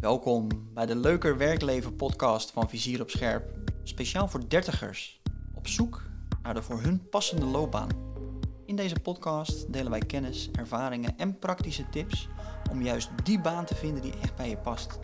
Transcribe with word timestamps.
Welkom 0.00 0.48
bij 0.74 0.86
de 0.86 0.96
Leuker 0.96 1.36
Werkleven 1.36 1.96
podcast 1.96 2.50
van 2.50 2.68
Vizier 2.68 3.00
op 3.00 3.10
Scherp. 3.10 3.54
Speciaal 3.82 4.28
voor 4.28 4.48
dertigers, 4.48 5.20
op 5.54 5.66
zoek 5.66 6.02
naar 6.42 6.54
de 6.54 6.62
voor 6.62 6.80
hun 6.80 7.08
passende 7.08 7.44
loopbaan. 7.44 7.88
In 8.66 8.76
deze 8.76 9.00
podcast 9.00 9.72
delen 9.72 9.90
wij 9.90 10.00
kennis, 10.00 10.50
ervaringen 10.52 11.18
en 11.18 11.38
praktische 11.38 11.88
tips 11.88 12.28
om 12.70 12.82
juist 12.82 13.10
die 13.24 13.40
baan 13.40 13.64
te 13.64 13.74
vinden 13.74 14.02
die 14.02 14.14
echt 14.22 14.36
bij 14.36 14.48
je 14.48 14.56
past. 14.56 14.98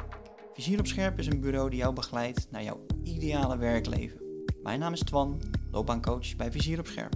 Vizier 0.52 0.78
op 0.78 0.86
Scherp 0.86 1.18
is 1.18 1.26
een 1.26 1.40
bureau 1.40 1.70
die 1.70 1.78
jou 1.78 1.94
begeleidt 1.94 2.46
naar 2.50 2.62
jouw 2.62 2.86
ideale 3.02 3.56
werkleven. 3.56 4.20
Mijn 4.62 4.78
naam 4.78 4.92
is 4.92 5.00
Twan, 5.00 5.40
loopbaancoach 5.70 6.36
bij 6.36 6.52
Vizier 6.52 6.78
op 6.78 6.86
Scherp. 6.86 7.14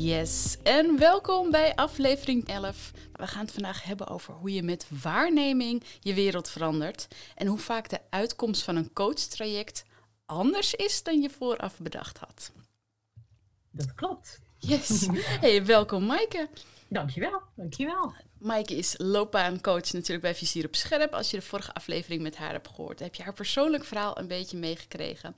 Yes, 0.00 0.56
en 0.62 0.98
welkom 0.98 1.50
bij 1.50 1.74
aflevering 1.74 2.48
11. 2.48 2.92
We 3.12 3.26
gaan 3.26 3.44
het 3.44 3.52
vandaag 3.52 3.82
hebben 3.82 4.06
over 4.08 4.34
hoe 4.34 4.52
je 4.52 4.62
met 4.62 4.86
waarneming 5.02 5.84
je 6.00 6.14
wereld 6.14 6.48
verandert 6.48 7.08
en 7.34 7.46
hoe 7.46 7.58
vaak 7.58 7.88
de 7.88 8.00
uitkomst 8.10 8.62
van 8.62 8.76
een 8.76 8.92
coachtraject 8.92 9.84
anders 10.26 10.74
is 10.74 11.02
dan 11.02 11.20
je 11.20 11.30
vooraf 11.30 11.78
bedacht 11.78 12.18
had. 12.18 12.52
Dat 13.70 13.94
klopt. 13.94 14.40
Yes. 14.58 15.06
Hey, 15.40 15.64
welkom 15.64 16.06
Maaike. 16.06 16.48
Dankjewel, 16.88 17.42
dankjewel. 17.56 18.12
Maaike 18.38 18.76
is 18.76 18.94
loopbaancoach 18.98 19.92
natuurlijk 19.92 20.22
bij 20.22 20.34
Vizier 20.34 20.66
op 20.66 20.76
Scherp. 20.76 21.12
Als 21.12 21.30
je 21.30 21.36
de 21.36 21.42
vorige 21.42 21.74
aflevering 21.74 22.22
met 22.22 22.36
haar 22.36 22.52
hebt 22.52 22.68
gehoord, 22.68 22.98
heb 22.98 23.14
je 23.14 23.22
haar 23.22 23.32
persoonlijk 23.34 23.84
verhaal 23.84 24.18
een 24.18 24.28
beetje 24.28 24.56
meegekregen. 24.56 25.34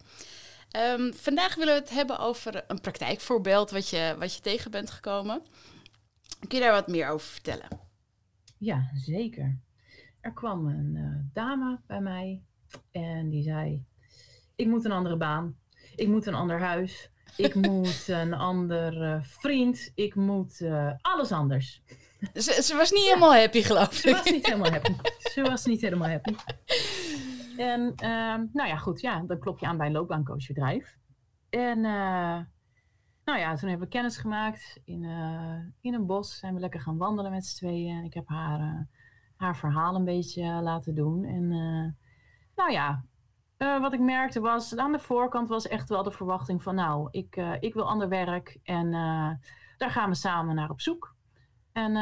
Um, 0.76 1.14
vandaag 1.14 1.54
willen 1.54 1.74
we 1.74 1.80
het 1.80 1.90
hebben 1.90 2.18
over 2.18 2.64
een 2.66 2.80
praktijkvoorbeeld 2.80 3.70
wat 3.70 3.88
je, 3.88 4.16
wat 4.18 4.34
je 4.34 4.40
tegen 4.40 4.70
bent 4.70 4.90
gekomen. 4.90 5.42
Kun 6.48 6.58
je 6.58 6.64
daar 6.64 6.72
wat 6.72 6.88
meer 6.88 7.08
over 7.08 7.26
vertellen? 7.26 7.68
Ja, 8.58 8.90
zeker. 8.94 9.58
Er 10.20 10.32
kwam 10.32 10.66
een 10.66 10.94
uh, 10.94 11.32
dame 11.32 11.80
bij 11.86 12.00
mij 12.00 12.42
en 12.90 13.28
die 13.30 13.42
zei: 13.42 13.84
Ik 14.56 14.66
moet 14.66 14.84
een 14.84 14.92
andere 14.92 15.16
baan, 15.16 15.56
ik 15.96 16.08
moet 16.08 16.26
een 16.26 16.34
ander 16.34 16.60
huis, 16.60 17.10
ik 17.36 17.54
moet 17.66 18.08
een 18.08 18.34
ander 18.34 19.02
uh, 19.02 19.22
vriend, 19.22 19.92
ik 19.94 20.14
moet 20.14 20.60
uh, 20.60 20.92
alles 21.00 21.32
anders. 21.32 21.82
Ze, 22.34 22.62
ze, 22.62 22.76
was 22.76 22.90
niet 22.90 23.04
ja. 23.04 23.06
helemaal 23.06 23.34
happy, 23.34 23.62
geloof 23.62 23.92
ik. 23.92 23.94
Ze 23.94 24.10
was 24.10 24.30
niet 24.30 24.46
helemaal 24.46 24.70
happy. 24.70 24.92
Ze 25.18 25.42
was 25.42 25.64
niet 25.64 25.80
helemaal 25.80 26.08
happy. 26.08 26.34
En 27.60 27.80
uh, 28.02 28.52
nou 28.52 28.68
ja, 28.68 28.76
goed, 28.76 29.00
ja, 29.00 29.22
dan 29.26 29.38
klop 29.38 29.58
je 29.58 29.66
aan 29.66 29.76
bij 29.76 29.86
een 29.86 29.92
loopbaancoachbedrijf. 29.92 30.96
En 31.48 31.78
uh, 31.78 32.38
nou 33.24 33.38
ja, 33.38 33.54
toen 33.54 33.68
hebben 33.68 33.86
we 33.86 33.94
kennis 33.94 34.16
gemaakt 34.16 34.80
in, 34.84 35.02
uh, 35.02 35.58
in 35.80 35.94
een 35.94 36.06
bos. 36.06 36.38
Zijn 36.38 36.54
we 36.54 36.60
lekker 36.60 36.80
gaan 36.80 36.96
wandelen 36.96 37.30
met 37.30 37.46
z'n 37.46 37.56
tweeën. 37.56 37.96
En 37.96 38.04
ik 38.04 38.14
heb 38.14 38.28
haar, 38.28 38.60
uh, 38.60 38.80
haar 39.36 39.56
verhaal 39.56 39.94
een 39.94 40.04
beetje 40.04 40.44
laten 40.44 40.94
doen. 40.94 41.24
En 41.24 41.48
nou 42.54 42.72
ja, 42.72 43.04
wat 43.56 43.92
ik 43.92 44.00
merkte 44.00 44.40
was, 44.40 44.76
aan 44.76 44.92
de 44.92 44.98
voorkant 44.98 45.48
was 45.48 45.68
echt 45.68 45.88
wel 45.88 46.02
de 46.02 46.10
verwachting 46.10 46.62
van... 46.62 46.74
nou, 46.74 47.08
ik, 47.10 47.36
ik 47.60 47.74
wil 47.74 47.88
ander 47.88 48.08
werk 48.08 48.58
en 48.62 48.90
daar 49.76 49.90
gaan 49.90 50.08
we 50.08 50.14
samen 50.14 50.54
naar 50.54 50.70
op 50.70 50.80
zoek. 50.80 51.16
En 51.72 51.94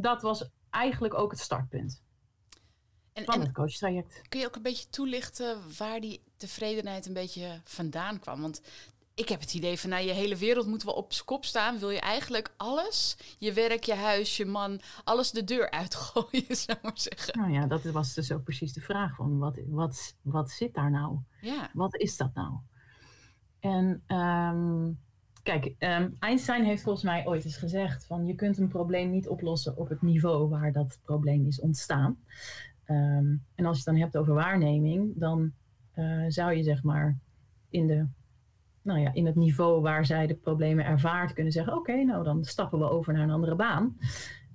dat 0.00 0.22
was 0.22 0.50
eigenlijk 0.70 1.14
ook 1.14 1.30
het 1.30 1.40
startpunt. 1.40 2.04
En, 3.16 3.24
van 3.24 3.40
het 3.40 3.52
coachtraject. 3.52 4.22
Kun 4.28 4.40
je 4.40 4.46
ook 4.46 4.56
een 4.56 4.62
beetje 4.62 4.88
toelichten 4.90 5.58
waar 5.78 6.00
die 6.00 6.20
tevredenheid 6.36 7.06
een 7.06 7.12
beetje 7.12 7.60
vandaan 7.64 8.18
kwam? 8.18 8.40
Want 8.40 8.60
ik 9.14 9.28
heb 9.28 9.40
het 9.40 9.54
idee 9.54 9.78
van, 9.78 9.90
nou, 9.90 10.04
je 10.04 10.12
hele 10.12 10.36
wereld 10.36 10.66
moet 10.66 10.82
wel 10.82 10.94
op 10.94 11.12
zijn 11.12 11.24
kop 11.24 11.44
staan. 11.44 11.78
Wil 11.78 11.90
je 11.90 12.00
eigenlijk 12.00 12.54
alles, 12.56 13.16
je 13.38 13.52
werk, 13.52 13.84
je 13.84 13.94
huis, 13.94 14.36
je 14.36 14.44
man, 14.44 14.80
alles 15.04 15.30
de 15.30 15.44
deur 15.44 15.70
uitgooien, 15.70 16.56
zou 16.64 16.78
ik 16.78 16.82
maar 16.82 16.92
zeggen. 16.94 17.38
Nou 17.38 17.52
ja, 17.52 17.66
dat 17.66 17.82
was 17.82 18.14
dus 18.14 18.32
ook 18.32 18.44
precies 18.44 18.72
de 18.72 18.80
vraag 18.80 19.14
van, 19.14 19.38
wat, 19.38 19.58
wat, 19.66 20.16
wat 20.22 20.50
zit 20.50 20.74
daar 20.74 20.90
nou? 20.90 21.18
Ja. 21.40 21.70
Wat 21.72 21.96
is 21.96 22.16
dat 22.16 22.34
nou? 22.34 22.52
En 23.60 24.02
um, 24.06 24.98
kijk, 25.42 25.74
um, 25.78 26.16
Einstein 26.18 26.64
heeft 26.64 26.82
volgens 26.82 27.04
mij 27.04 27.26
ooit 27.26 27.44
eens 27.44 27.56
gezegd 27.56 28.06
van, 28.06 28.26
je 28.26 28.34
kunt 28.34 28.58
een 28.58 28.68
probleem 28.68 29.10
niet 29.10 29.28
oplossen 29.28 29.76
op 29.76 29.88
het 29.88 30.02
niveau 30.02 30.48
waar 30.48 30.72
dat 30.72 30.98
probleem 31.02 31.46
is 31.46 31.60
ontstaan. 31.60 32.18
Um, 32.86 33.44
en 33.54 33.64
als 33.64 33.76
je 33.76 33.82
het 33.84 33.84
dan 33.84 33.96
hebt 34.02 34.16
over 34.16 34.34
waarneming, 34.34 35.12
dan 35.16 35.52
uh, 35.94 36.24
zou 36.28 36.52
je 36.52 36.62
zeg 36.62 36.82
maar 36.82 37.18
in, 37.68 37.86
de, 37.86 38.06
nou 38.82 39.00
ja, 39.00 39.14
in 39.14 39.26
het 39.26 39.34
niveau 39.34 39.80
waar 39.80 40.06
zij 40.06 40.26
de 40.26 40.34
problemen 40.34 40.84
ervaart 40.84 41.32
kunnen 41.32 41.52
zeggen: 41.52 41.72
Oké, 41.72 41.90
okay, 41.90 42.02
nou 42.02 42.24
dan 42.24 42.44
stappen 42.44 42.78
we 42.78 42.90
over 42.90 43.12
naar 43.12 43.22
een 43.22 43.30
andere 43.30 43.54
baan. 43.54 43.96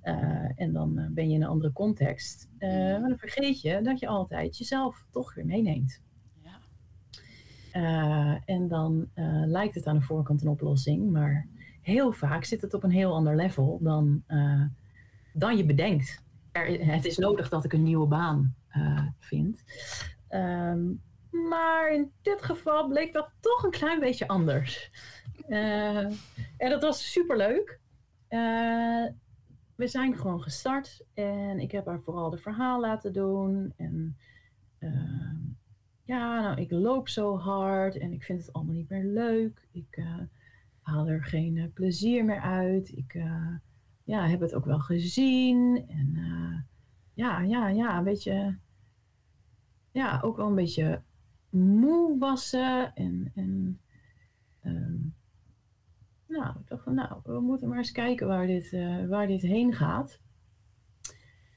Uh, 0.04 0.50
en 0.54 0.72
dan 0.72 0.98
uh, 0.98 1.06
ben 1.10 1.28
je 1.28 1.34
in 1.34 1.42
een 1.42 1.48
andere 1.48 1.72
context. 1.72 2.48
maar 2.58 3.00
dan 3.00 3.18
vergeet 3.18 3.60
je 3.60 3.80
dat 3.82 3.98
je 3.98 4.06
altijd 4.06 4.58
jezelf 4.58 5.06
toch 5.10 5.34
weer 5.34 5.46
meeneemt. 5.46 6.02
Ja. 6.42 8.40
en 8.44 8.68
dan 8.68 9.08
lijkt 9.46 9.74
het 9.74 9.86
aan 9.86 9.98
de 9.98 10.04
voorkant 10.04 10.42
een 10.42 10.48
oplossing, 10.48 11.10
maar 11.10 11.48
heel 11.80 12.12
vaak 12.12 12.44
zit 12.44 12.60
het 12.60 12.74
op 12.74 12.82
een 12.82 12.90
heel 12.90 13.14
ander 13.14 13.36
level 13.36 13.78
dan, 13.82 14.22
dan 15.32 15.56
je 15.56 15.64
bedenkt 15.64 16.22
het 16.52 17.04
is 17.04 17.16
nodig 17.16 17.48
dat 17.48 17.64
ik 17.64 17.72
een 17.72 17.82
nieuwe 17.82 18.06
baan 18.06 18.54
uh, 18.76 19.06
vind. 19.18 19.62
Um, 20.30 21.02
maar 21.32 21.92
in 21.92 22.12
dit 22.22 22.42
geval 22.42 22.88
bleek 22.88 23.12
dat 23.12 23.30
toch 23.40 23.62
een 23.62 23.70
klein 23.70 24.00
beetje 24.00 24.28
anders. 24.28 24.90
Uh, 25.48 25.98
en 26.56 26.70
dat 26.70 26.82
was 26.82 27.12
super 27.12 27.36
leuk. 27.36 27.80
Uh, 28.28 29.06
we 29.74 29.86
zijn 29.86 30.16
gewoon 30.16 30.42
gestart 30.42 31.04
en 31.14 31.60
ik 31.60 31.72
heb 31.72 31.86
haar 31.86 32.00
vooral 32.00 32.30
de 32.30 32.38
verhaal 32.38 32.80
laten 32.80 33.12
doen. 33.12 33.72
En 33.76 34.16
uh, 34.78 35.34
ja, 36.04 36.40
nou, 36.40 36.60
ik 36.60 36.70
loop 36.70 37.08
zo 37.08 37.38
hard 37.38 37.98
en 37.98 38.12
ik 38.12 38.22
vind 38.22 38.40
het 38.40 38.52
allemaal 38.52 38.74
niet 38.74 38.88
meer 38.88 39.04
leuk. 39.04 39.68
Ik 39.72 40.02
haal 40.80 41.08
er 41.08 41.24
geen 41.24 41.70
plezier 41.74 42.24
meer 42.24 42.40
uit. 42.40 42.96
Ik 42.96 43.22
ja, 44.04 44.26
heb 44.26 44.40
het 44.40 44.54
ook 44.54 44.64
wel 44.64 44.80
gezien. 44.80 45.84
En 45.88 46.12
uh, 46.14 46.58
ja, 47.14 47.40
ja, 47.40 47.68
ja, 47.68 47.98
een 47.98 48.04
beetje. 48.04 48.58
Ja, 49.90 50.20
ook 50.20 50.36
wel 50.36 50.46
een 50.46 50.54
beetje 50.54 51.02
moe 51.50 52.18
was 52.18 52.48
ze. 52.48 52.90
En, 52.94 53.32
en 53.34 53.80
um, 54.64 55.14
nou, 56.26 56.58
ik 56.60 56.68
dacht 56.68 56.82
van, 56.82 56.94
nou, 56.94 57.20
we 57.24 57.40
moeten 57.40 57.68
maar 57.68 57.78
eens 57.78 57.92
kijken 57.92 58.26
waar 58.26 58.46
dit, 58.46 58.72
uh, 58.72 59.08
waar 59.08 59.26
dit 59.26 59.42
heen 59.42 59.74
gaat. 59.74 60.20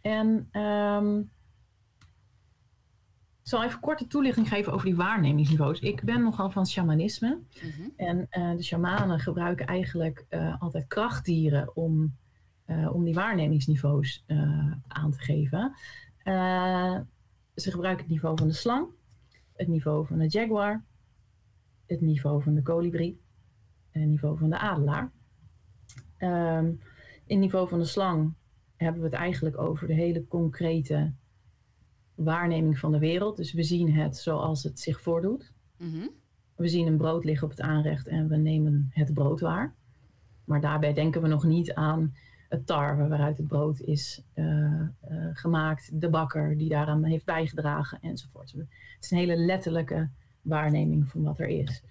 En 0.02 0.50
um, 0.62 1.20
ik 3.42 3.52
zal 3.52 3.64
even 3.64 3.80
korte 3.80 4.08
toelichting 4.08 4.48
geven 4.48 4.74
over 4.74 4.86
die 4.86 4.96
waarnemingsniveaus. 4.96 5.80
Ik 5.80 6.04
ben 6.04 6.22
nogal 6.22 6.50
van 6.50 6.68
shamanisme. 6.68 7.40
Mm-hmm. 7.64 7.94
En 7.96 8.28
uh, 8.32 8.56
de 8.56 8.64
shamanen 8.64 9.20
gebruiken 9.20 9.66
eigenlijk 9.66 10.26
uh, 10.30 10.62
altijd 10.62 10.88
krachtdieren 10.88 11.76
om 11.76 12.16
om 12.68 13.04
die 13.04 13.14
waarnemingsniveaus 13.14 14.24
uh, 14.28 14.72
aan 14.88 15.12
te 15.12 15.20
geven. 15.20 15.76
Uh, 16.24 17.00
ze 17.56 17.72
gebruiken 17.72 18.04
het 18.04 18.12
niveau 18.12 18.38
van 18.38 18.48
de 18.48 18.54
slang, 18.54 18.88
het 19.54 19.68
niveau 19.68 20.06
van 20.06 20.18
de 20.18 20.28
jaguar, 20.28 20.86
het 21.86 22.02
niveau 22.02 22.44
van 22.44 22.54
de 22.56 22.62
kolibrie 22.62 23.22
en 23.92 24.02
het 24.02 24.10
niveau 24.10 24.38
van 24.38 24.50
de 24.50 24.58
adelaar. 24.58 25.12
Um, 26.20 26.80
in 27.26 27.36
het 27.36 27.40
niveau 27.40 27.68
van 27.68 27.80
de 27.80 27.86
slang 27.86 28.34
hebben 28.76 29.02
we 29.02 29.08
het 29.08 29.18
eigenlijk 29.18 29.58
over 29.58 29.88
de 29.88 29.94
hele 29.94 30.28
concrete 30.28 31.14
waarneming 32.16 32.80
van 32.80 32.92
de 32.92 33.00
wereld. 33.00 33.38
Dus 33.38 33.54
we 33.54 33.64
zien 33.64 33.94
het 33.94 34.18
zoals 34.18 34.64
het 34.64 34.80
zich 34.80 35.02
voordoet. 35.02 35.54
Mm-hmm. 35.78 36.10
We 36.56 36.68
zien 36.68 36.88
een 36.88 36.98
brood 36.98 37.24
liggen 37.24 37.48
op 37.48 37.54
het 37.54 37.62
aanrecht 37.62 38.08
en 38.08 38.28
we 38.28 38.38
nemen 38.38 38.88
het 38.90 39.14
brood 39.14 39.40
waar. 39.40 39.76
Maar 40.44 40.62
daarbij 40.62 40.94
denken 40.94 41.22
we 41.22 41.28
nog 41.28 41.44
niet 41.44 41.74
aan 41.74 42.16
het 42.50 42.66
tarwe 42.66 43.08
waaruit 43.08 43.38
het 43.38 43.48
brood 43.48 43.80
is 43.80 44.22
uh, 44.36 44.46
uh, 44.46 44.88
gemaakt, 45.34 46.02
de 46.02 46.10
bakker 46.10 46.58
die 46.58 46.70
daaraan 46.70 47.04
heeft 47.04 47.26
bijgedragen 47.26 48.00
enzovoort. 48.02 48.52
Het 48.52 48.68
is 49.00 49.12
een 49.12 49.18
hele 49.18 49.36
letterlijke 49.36 50.10
waarneming 50.42 51.10
van 51.10 51.24
wat 51.24 51.40
er 51.40 51.48
is. 51.48 51.84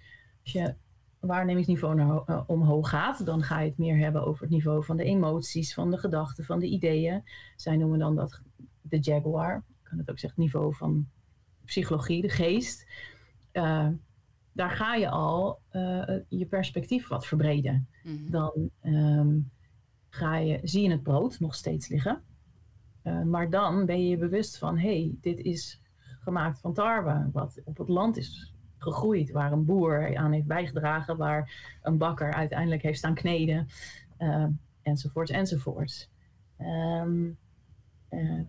Als 0.43 0.51
je 0.51 0.73
waarnemingsniveau 1.19 1.95
naar, 1.95 2.23
uh, 2.27 2.41
omhoog 2.47 2.89
gaat, 2.89 3.25
dan 3.25 3.43
ga 3.43 3.59
je 3.59 3.69
het 3.69 3.77
meer 3.77 3.97
hebben 3.97 4.25
over 4.25 4.41
het 4.41 4.51
niveau 4.51 4.83
van 4.83 4.97
de 4.97 5.03
emoties, 5.03 5.73
van 5.73 5.91
de 5.91 5.97
gedachten, 5.97 6.43
van 6.43 6.59
de 6.59 6.67
ideeën. 6.67 7.23
Zij 7.55 7.77
noemen 7.77 7.99
dan 7.99 8.15
dat 8.15 8.41
de 8.81 8.99
jaguar. 8.99 9.55
Ik 9.55 9.83
kan 9.83 9.97
het 9.97 10.09
ook 10.09 10.19
zeggen, 10.19 10.41
het 10.41 10.51
niveau 10.51 10.75
van 10.75 11.07
psychologie, 11.65 12.21
de 12.21 12.29
geest. 12.29 12.85
daar 14.51 14.71
ga 14.71 14.95
je 14.95 15.09
al 15.09 15.59
je 16.27 16.45
perspectief 16.45 17.07
wat 17.07 17.25
verbreden. 17.25 17.87
Mm-hmm. 18.03 18.31
Dan 18.31 18.69
um, 18.83 19.51
ga 20.15 20.37
je, 20.37 20.59
zie 20.63 20.83
je 20.83 20.89
het 20.89 21.03
brood 21.03 21.39
nog 21.39 21.55
steeds 21.55 21.87
liggen. 21.87 22.21
Uh, 23.03 23.23
maar 23.23 23.49
dan 23.49 23.85
ben 23.85 24.03
je 24.03 24.09
je 24.09 24.17
bewust 24.17 24.57
van, 24.57 24.77
hé, 24.77 24.99
hey, 24.99 25.15
dit 25.21 25.39
is 25.39 25.81
gemaakt 26.19 26.59
van 26.59 26.73
tarwe, 26.73 27.29
wat 27.31 27.61
op 27.63 27.77
het 27.77 27.87
land 27.87 28.17
is 28.17 28.53
gegroeid, 28.77 29.31
waar 29.31 29.51
een 29.51 29.65
boer 29.65 30.17
aan 30.17 30.31
heeft 30.31 30.47
bijgedragen, 30.47 31.17
waar 31.17 31.77
een 31.81 31.97
bakker 31.97 32.33
uiteindelijk 32.33 32.81
heeft 32.81 32.97
staan 32.97 33.13
kneden, 33.13 33.67
uh, 34.19 34.45
enzovoorts, 34.81 35.31
enzovoorts. 35.31 36.09
Um, 36.59 37.37
uh, 38.09 38.41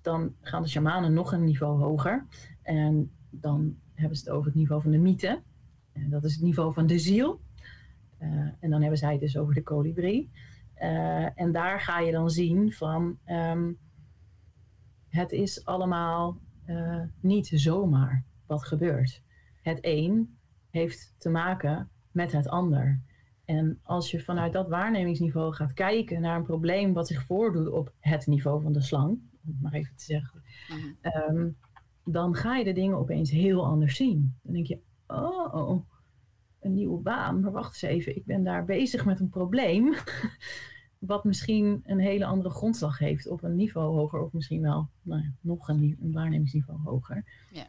dan 0.00 0.34
gaan 0.40 0.62
de 0.62 0.68
shamanen 0.68 1.12
nog 1.12 1.32
een 1.32 1.44
niveau 1.44 1.78
hoger. 1.78 2.26
En 2.62 3.10
dan 3.30 3.76
hebben 3.94 4.16
ze 4.16 4.24
het 4.24 4.32
over 4.32 4.46
het 4.46 4.54
niveau 4.54 4.82
van 4.82 4.90
de 4.90 4.98
mythe. 4.98 5.42
En 5.92 6.10
dat 6.10 6.24
is 6.24 6.32
het 6.32 6.42
niveau 6.42 6.72
van 6.72 6.86
de 6.86 6.98
ziel. 6.98 7.40
En 8.60 8.70
dan 8.70 8.80
hebben 8.80 8.98
zij 8.98 9.12
het 9.12 9.20
dus 9.20 9.36
over 9.36 9.54
de 9.54 9.62
kolibrie. 9.62 10.30
Uh, 10.82 11.40
en 11.40 11.52
daar 11.52 11.80
ga 11.80 11.98
je 11.98 12.12
dan 12.12 12.30
zien 12.30 12.72
van... 12.72 13.18
Um, 13.26 13.78
het 15.08 15.32
is 15.32 15.64
allemaal 15.64 16.38
uh, 16.66 17.02
niet 17.20 17.50
zomaar 17.52 18.24
wat 18.46 18.64
gebeurt. 18.64 19.22
Het 19.62 19.78
een 19.80 20.36
heeft 20.70 21.14
te 21.18 21.28
maken 21.28 21.90
met 22.10 22.32
het 22.32 22.48
ander. 22.48 23.00
En 23.44 23.80
als 23.82 24.10
je 24.10 24.20
vanuit 24.20 24.52
dat 24.52 24.68
waarnemingsniveau 24.68 25.54
gaat 25.54 25.72
kijken 25.72 26.20
naar 26.20 26.36
een 26.36 26.44
probleem 26.44 26.92
wat 26.92 27.06
zich 27.06 27.22
voordoet 27.22 27.70
op 27.70 27.92
het 28.00 28.26
niveau 28.26 28.62
van 28.62 28.72
de 28.72 28.80
slang, 28.80 29.10
om 29.10 29.20
het 29.52 29.60
maar 29.60 29.72
even 29.72 29.96
te 29.96 30.04
zeggen, 30.04 30.42
mm-hmm. 30.68 31.36
um, 31.36 31.56
dan 32.04 32.34
ga 32.34 32.56
je 32.56 32.64
de 32.64 32.72
dingen 32.72 32.96
opeens 32.96 33.30
heel 33.30 33.66
anders 33.66 33.96
zien. 33.96 34.34
Dan 34.42 34.52
denk 34.52 34.66
je, 34.66 34.78
oh, 35.06 35.54
oh, 35.54 35.84
een 36.64 36.74
nieuwe 36.74 37.00
baan, 37.00 37.40
maar 37.40 37.52
wacht 37.52 37.82
eens 37.82 37.92
even, 37.92 38.16
ik 38.16 38.24
ben 38.24 38.44
daar 38.44 38.64
bezig 38.64 39.04
met 39.04 39.20
een 39.20 39.30
probleem. 39.30 39.94
wat 41.06 41.24
misschien 41.24 41.82
een 41.86 41.98
hele 41.98 42.24
andere 42.24 42.50
grondslag 42.50 42.98
heeft 42.98 43.28
op 43.28 43.42
een 43.42 43.56
niveau 43.56 43.94
hoger, 43.94 44.20
of 44.20 44.32
misschien 44.32 44.62
wel 44.62 44.88
nou 45.02 45.22
ja, 45.22 45.32
nog 45.40 45.68
een, 45.68 45.96
een, 46.00 46.12
waarnemingsniveau 46.12 46.80
hoger. 46.84 47.24
Ja. 47.50 47.66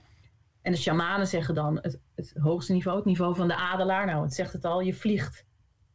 En 0.61 0.71
de 0.71 0.77
shamanen 0.77 1.27
zeggen 1.27 1.55
dan 1.55 1.79
het, 1.81 1.99
het 2.15 2.33
hoogste 2.39 2.73
niveau, 2.73 2.97
het 2.97 3.05
niveau 3.05 3.35
van 3.35 3.47
de 3.47 3.55
adelaar. 3.55 4.05
Nou, 4.05 4.23
het 4.23 4.33
zegt 4.33 4.53
het 4.53 4.65
al, 4.65 4.81
je 4.81 4.93
vliegt 4.93 5.45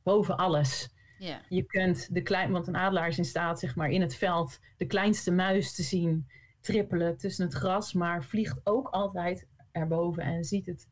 boven 0.03 0.37
alles. 0.37 0.95
Ja. 1.19 1.41
Je 1.49 1.63
kunt 1.63 2.15
de 2.15 2.23
klein, 2.23 2.51
want 2.51 2.67
een 2.67 2.77
adelaar 2.77 3.09
is 3.09 3.19
in 3.19 3.25
staat, 3.25 3.59
zeg 3.59 3.77
maar, 3.77 3.91
in 3.91 4.01
het 4.01 4.15
veld 4.15 4.59
de 4.77 4.87
kleinste 4.87 5.31
muis 5.31 5.75
te 5.75 5.83
zien 5.83 6.27
trippelen 6.61 7.17
tussen 7.17 7.45
het 7.45 7.55
gras, 7.55 7.93
maar 7.93 8.25
vliegt 8.25 8.61
ook 8.65 8.89
altijd 8.89 9.47
erboven 9.73 10.23
en 10.23 10.45
ziet 10.45 10.67
het 10.67 10.89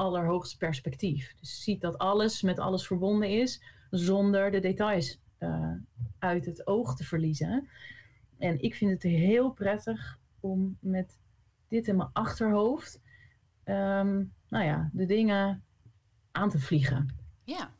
allerhoogste 0.00 0.56
perspectief. 0.56 1.34
Dus 1.40 1.62
ziet 1.62 1.80
dat 1.80 1.98
alles 1.98 2.42
met 2.42 2.58
alles 2.58 2.86
verbonden 2.86 3.28
is, 3.28 3.62
zonder 3.90 4.50
de 4.50 4.60
details 4.60 5.20
uh, 5.38 5.72
uit 6.18 6.46
het 6.46 6.66
oog 6.66 6.96
te 6.96 7.04
verliezen. 7.04 7.68
En 8.38 8.62
ik 8.62 8.74
vind 8.74 8.90
het 8.90 9.02
heel 9.02 9.50
prettig 9.50 10.18
om 10.40 10.76
met 10.80 11.18
dit 11.68 11.88
in 11.88 11.96
mijn 11.96 12.10
achterhoofd, 12.12 13.00
um, 13.64 14.32
nou 14.48 14.64
ja, 14.64 14.90
de 14.92 15.06
dingen 15.06 15.64
aan 16.32 16.50
te 16.50 16.58
vliegen. 16.58 17.14
Ja. 17.44 17.70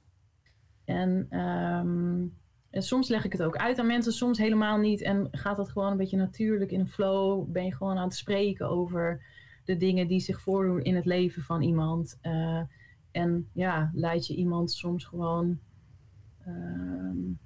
En, 0.85 1.39
um, 1.39 2.39
en, 2.71 2.83
soms 2.83 3.09
leg 3.09 3.25
ik 3.25 3.33
het 3.33 3.43
ook 3.43 3.57
uit 3.57 3.79
aan 3.79 3.87
mensen, 3.87 4.13
soms 4.13 4.39
helemaal 4.39 4.79
niet. 4.79 5.03
En 5.03 5.29
gaat 5.31 5.57
dat 5.57 5.71
gewoon 5.71 5.91
een 5.91 5.97
beetje 5.97 6.17
natuurlijk 6.17 6.71
in 6.71 6.81
een 6.81 6.89
flow? 6.89 7.51
Ben 7.51 7.65
je 7.65 7.75
gewoon 7.75 7.97
aan 7.97 8.09
het 8.09 8.15
spreken 8.15 8.69
over 8.69 9.25
de 9.71 9.77
dingen 9.77 10.07
die 10.07 10.21
zich 10.21 10.41
voordoen 10.41 10.83
in 10.83 10.97
het 10.97 11.05
leven 11.05 11.43
van 11.43 11.63
iemand? 11.63 12.19
Uh, 12.23 12.61
en 13.11 13.49
ja, 13.53 13.91
leid 13.95 14.27
je 14.27 14.35
iemand 14.35 14.73
soms 14.73 15.05
gewoon 15.05 15.59
um, 16.47 17.39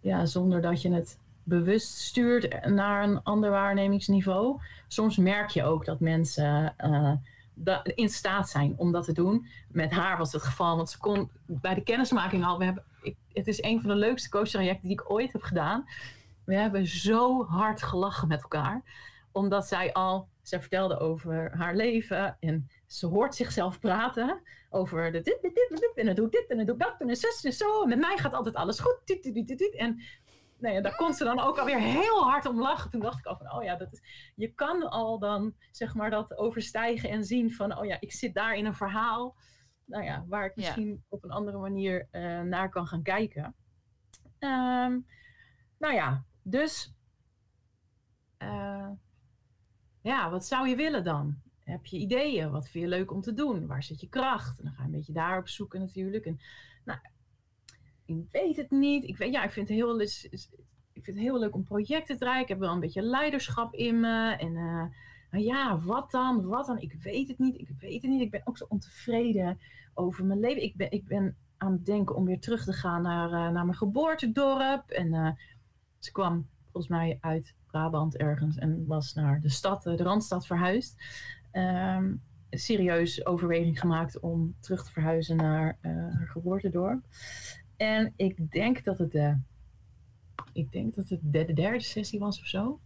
ja, 0.00 0.26
zonder 0.26 0.60
dat 0.60 0.82
je 0.82 0.92
het 0.92 1.18
bewust 1.42 1.98
stuurt 1.98 2.66
naar 2.66 3.02
een 3.02 3.22
ander 3.22 3.50
waarnemingsniveau. 3.50 4.60
Soms 4.88 5.16
merk 5.16 5.50
je 5.50 5.64
ook 5.64 5.84
dat 5.84 6.00
mensen 6.00 6.74
uh, 6.84 7.12
in 7.94 8.08
staat 8.08 8.48
zijn 8.48 8.74
om 8.76 8.92
dat 8.92 9.04
te 9.04 9.12
doen. 9.12 9.46
Met 9.68 9.90
haar 9.90 10.18
was 10.18 10.32
het 10.32 10.42
geval, 10.42 10.76
want 10.76 10.90
ze 10.90 10.98
kon 10.98 11.30
bij 11.46 11.74
de 11.74 11.82
kennismaking 11.82 12.44
al. 12.44 12.58
We 12.58 12.64
hebben, 12.64 12.84
ik, 13.02 13.16
het 13.32 13.46
is 13.46 13.62
een 13.62 13.80
van 13.80 13.90
de 13.90 13.96
leukste 13.96 14.28
coachtrajecten 14.28 14.88
die 14.88 15.00
ik 15.00 15.10
ooit 15.10 15.32
heb 15.32 15.42
gedaan. 15.42 15.84
We 16.44 16.54
hebben 16.54 16.86
zo 16.86 17.44
hard 17.44 17.82
gelachen 17.82 18.28
met 18.28 18.42
elkaar, 18.42 18.82
omdat 19.32 19.66
zij 19.66 19.92
al, 19.92 20.28
zij 20.50 20.60
vertelde 20.60 20.98
over 20.98 21.56
haar 21.56 21.76
leven 21.76 22.36
en 22.40 22.68
ze 22.86 23.06
hoort 23.06 23.34
zichzelf 23.34 23.80
praten 23.80 24.42
over 24.70 25.12
de 25.12 25.20
dit, 25.20 25.38
dit, 25.42 25.54
dit, 25.54 25.92
en 25.94 26.06
dan 26.06 26.14
doe 26.14 26.28
dit 26.28 26.46
en 26.48 26.56
dan 26.56 26.66
doe 26.66 26.76
dat 26.76 26.94
en 26.98 27.16
zus 27.16 27.44
en 27.44 27.52
zo. 27.52 27.82
En 27.82 27.88
met 27.88 27.98
mij 27.98 28.16
gaat 28.16 28.34
altijd 28.34 28.54
alles 28.54 28.80
goed. 28.80 29.00
Dit, 29.04 29.22
dit, 29.22 29.46
dit, 29.46 29.58
dit. 29.58 29.74
En 29.74 30.02
nou 30.58 30.74
ja, 30.74 30.80
daar 30.80 30.96
kon 30.96 31.14
ze 31.14 31.24
dan 31.24 31.40
ook 31.40 31.58
alweer 31.58 31.78
heel 31.78 32.22
hard 32.22 32.46
om 32.46 32.60
lachen. 32.60 32.90
Toen 32.90 33.00
dacht 33.00 33.18
ik 33.18 33.26
al 33.26 33.36
van, 33.36 33.52
oh 33.52 33.62
ja, 33.62 33.76
dat 33.76 33.92
is, 33.92 34.32
je 34.34 34.54
kan 34.54 34.90
al 34.90 35.18
dan 35.18 35.54
zeg 35.70 35.94
maar 35.94 36.10
dat 36.10 36.36
overstijgen 36.36 37.10
en 37.10 37.24
zien 37.24 37.52
van, 37.52 37.78
oh 37.78 37.84
ja, 37.84 37.96
ik 38.00 38.12
zit 38.12 38.34
daar 38.34 38.54
in 38.56 38.66
een 38.66 38.74
verhaal. 38.74 39.36
Nou 39.84 40.04
ja, 40.04 40.24
waar 40.28 40.44
ik 40.44 40.56
misschien 40.56 41.04
op 41.08 41.24
een 41.24 41.30
andere 41.30 41.58
manier 41.58 42.08
uh, 42.12 42.40
naar 42.40 42.68
kan 42.68 42.86
gaan 42.86 43.02
kijken. 43.02 43.54
Um, 44.38 45.06
nou 45.78 45.94
ja, 45.94 46.24
dus 46.42 46.94
uh, 48.42 48.90
ja, 50.02 50.30
wat 50.30 50.46
zou 50.46 50.68
je 50.68 50.76
willen 50.76 51.04
dan? 51.04 51.36
Heb 51.64 51.86
je 51.86 51.98
ideeën? 51.98 52.50
Wat 52.50 52.68
vind 52.68 52.84
je 52.84 52.90
leuk 52.90 53.12
om 53.12 53.20
te 53.20 53.34
doen? 53.34 53.66
Waar 53.66 53.82
zit 53.82 54.00
je 54.00 54.08
kracht? 54.08 54.58
En 54.58 54.64
dan 54.64 54.72
ga 54.72 54.80
je 54.80 54.88
een 54.88 54.94
beetje 54.94 55.12
daarop 55.12 55.48
zoeken 55.48 55.80
natuurlijk. 55.80 56.24
En, 56.24 56.40
nou, 56.84 56.98
ik 58.04 58.24
weet 58.30 58.56
het 58.56 58.70
niet. 58.70 59.04
Ik, 59.04 59.16
weet, 59.16 59.32
ja, 59.32 59.44
ik, 59.44 59.50
vind 59.50 59.68
het 59.68 59.76
heel, 59.76 60.00
ik 60.92 61.04
vind 61.04 61.18
heel 61.18 61.38
leuk 61.38 61.54
om 61.54 61.64
projecten 61.64 62.16
te 62.16 62.24
draaien. 62.24 62.42
Ik 62.42 62.48
heb 62.48 62.58
wel 62.58 62.72
een 62.72 62.80
beetje 62.80 63.02
leiderschap 63.02 63.74
in 63.74 64.00
me. 64.00 64.32
En 64.32 64.52
uh, 64.52 64.84
nou 65.30 65.44
ja, 65.44 65.78
wat 65.78 66.10
dan? 66.10 66.46
Wat 66.46 66.66
dan? 66.66 66.78
Ik 66.78 66.92
weet 66.92 67.28
het 67.28 67.38
niet. 67.38 67.58
Ik 67.58 67.68
weet 67.78 68.02
het 68.02 68.10
niet. 68.10 68.20
Ik 68.20 68.30
ben 68.30 68.42
ook 68.44 68.56
zo 68.56 68.66
ontevreden 68.68 69.58
over 69.94 70.24
mijn 70.24 70.40
leven. 70.40 70.62
Ik 70.62 70.76
ben, 70.76 70.90
ik 70.90 71.06
ben 71.06 71.36
aan 71.56 71.72
het 71.72 71.86
denken 71.86 72.14
om 72.14 72.24
weer 72.24 72.40
terug 72.40 72.64
te 72.64 72.72
gaan 72.72 73.02
naar, 73.02 73.26
uh, 73.26 73.32
naar 73.32 73.64
mijn 73.64 73.74
geboortedorp. 73.74 74.90
En 74.90 75.12
uh, 75.12 75.30
ze 75.98 76.12
kwam 76.12 76.48
volgens 76.72 76.88
mij 76.88 77.18
uit 77.20 77.54
Brabant 77.66 78.16
ergens 78.16 78.56
en 78.56 78.86
was 78.86 79.14
naar 79.14 79.40
de 79.40 79.48
stad, 79.48 79.82
de 79.82 79.96
Randstad 79.96 80.46
verhuisd 80.46 81.02
um, 81.52 82.22
serieus 82.50 83.26
overweging 83.26 83.80
gemaakt 83.80 84.20
om 84.20 84.54
terug 84.60 84.84
te 84.84 84.92
verhuizen 84.92 85.36
naar 85.36 85.78
uh, 85.82 85.92
haar 85.92 86.28
geboortedorp. 86.28 87.04
En 87.76 88.12
ik 88.16 88.50
denk 88.50 88.84
dat 88.84 88.98
het 88.98 89.12
de, 89.12 89.38
ik 90.52 90.72
denk 90.72 90.94
dat 90.94 91.08
het 91.08 91.20
de, 91.22 91.44
de 91.44 91.52
derde 91.52 91.80
sessie 91.80 92.18
was 92.18 92.40
of 92.40 92.46
zo. 92.46 92.80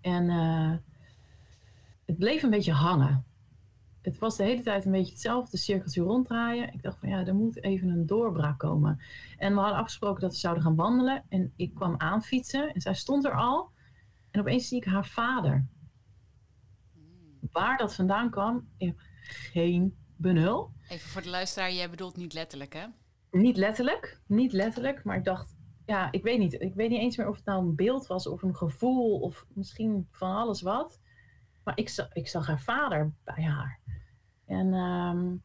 En 0.00 0.24
uh, 0.24 0.76
het 2.04 2.18
bleef 2.18 2.42
een 2.42 2.50
beetje 2.50 2.72
hangen. 2.72 3.24
Het 4.08 4.18
was 4.18 4.36
de 4.36 4.42
hele 4.42 4.62
tijd 4.62 4.84
een 4.84 4.92
beetje 4.92 5.12
hetzelfde 5.12 5.56
cirkeltje 5.56 6.02
ronddraaien. 6.02 6.72
Ik 6.72 6.82
dacht 6.82 6.98
van 6.98 7.08
ja, 7.08 7.26
er 7.26 7.34
moet 7.34 7.62
even 7.62 7.88
een 7.88 8.06
doorbraak 8.06 8.58
komen. 8.58 9.00
En 9.38 9.54
we 9.54 9.60
hadden 9.60 9.78
afgesproken 9.78 10.20
dat 10.20 10.32
we 10.32 10.38
zouden 10.38 10.62
gaan 10.62 10.76
wandelen. 10.76 11.24
En 11.28 11.52
ik 11.56 11.74
kwam 11.74 11.94
aanfietsen 11.98 12.74
en 12.74 12.80
zij 12.80 12.94
stond 12.94 13.24
er 13.24 13.34
al. 13.34 13.70
En 14.30 14.40
opeens 14.40 14.68
zie 14.68 14.76
ik 14.76 14.84
haar 14.84 15.06
vader 15.06 15.66
Waar 17.52 17.76
dat 17.76 17.94
vandaan 17.94 18.30
kwam, 18.30 18.68
ik 18.76 18.86
heb 18.86 18.96
geen 19.20 19.96
benul. 20.16 20.72
Even 20.88 21.10
voor 21.10 21.22
de 21.22 21.28
luisteraar, 21.28 21.72
jij 21.72 21.90
bedoelt 21.90 22.16
niet 22.16 22.32
letterlijk, 22.32 22.72
hè? 22.72 22.86
Niet 23.30 23.56
letterlijk, 23.56 24.20
niet 24.26 24.52
letterlijk, 24.52 25.04
maar 25.04 25.16
ik 25.16 25.24
dacht, 25.24 25.54
ja, 25.86 26.12
ik 26.12 26.22
weet 26.22 26.38
niet. 26.38 26.52
Ik 26.52 26.74
weet 26.74 26.90
niet 26.90 27.00
eens 27.00 27.16
meer 27.16 27.28
of 27.28 27.36
het 27.36 27.44
nou 27.44 27.62
een 27.62 27.74
beeld 27.74 28.06
was 28.06 28.26
of 28.26 28.42
een 28.42 28.56
gevoel 28.56 29.20
of 29.20 29.46
misschien 29.54 30.08
van 30.10 30.36
alles 30.36 30.62
wat. 30.62 31.00
Maar 31.64 31.78
ik 31.78 31.88
zag, 31.88 32.12
ik 32.12 32.28
zag 32.28 32.46
haar 32.46 32.60
vader 32.60 33.12
bij 33.24 33.44
haar. 33.44 33.80
En 34.48 34.74
um, 34.74 35.42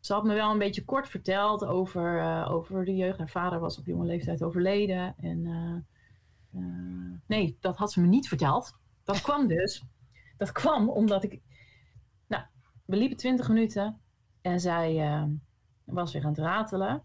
ze 0.00 0.12
had 0.12 0.24
me 0.24 0.34
wel 0.34 0.50
een 0.50 0.58
beetje 0.58 0.84
kort 0.84 1.08
verteld 1.08 1.64
over, 1.64 2.18
uh, 2.18 2.50
over 2.50 2.84
de 2.84 2.96
jeugd. 2.96 3.18
Haar 3.18 3.28
vader 3.28 3.60
was 3.60 3.78
op 3.78 3.86
jonge 3.86 4.04
leeftijd 4.04 4.42
overleden. 4.42 5.14
En 5.18 5.44
uh, 5.44 6.62
uh, 6.62 7.18
nee, 7.26 7.56
dat 7.60 7.76
had 7.76 7.92
ze 7.92 8.00
me 8.00 8.06
niet 8.06 8.28
verteld. 8.28 8.78
Dat 9.04 9.20
kwam 9.20 9.46
dus 9.46 9.84
dat 10.36 10.52
kwam 10.52 10.88
omdat 10.88 11.24
ik. 11.24 11.40
Nou, 12.26 12.44
we 12.84 12.96
liepen 12.96 13.16
twintig 13.16 13.48
minuten 13.48 14.00
en 14.40 14.60
zij 14.60 15.28
was 15.84 16.12
weer 16.12 16.22
aan 16.24 16.28
het 16.30 16.38
ratelen. 16.38 17.02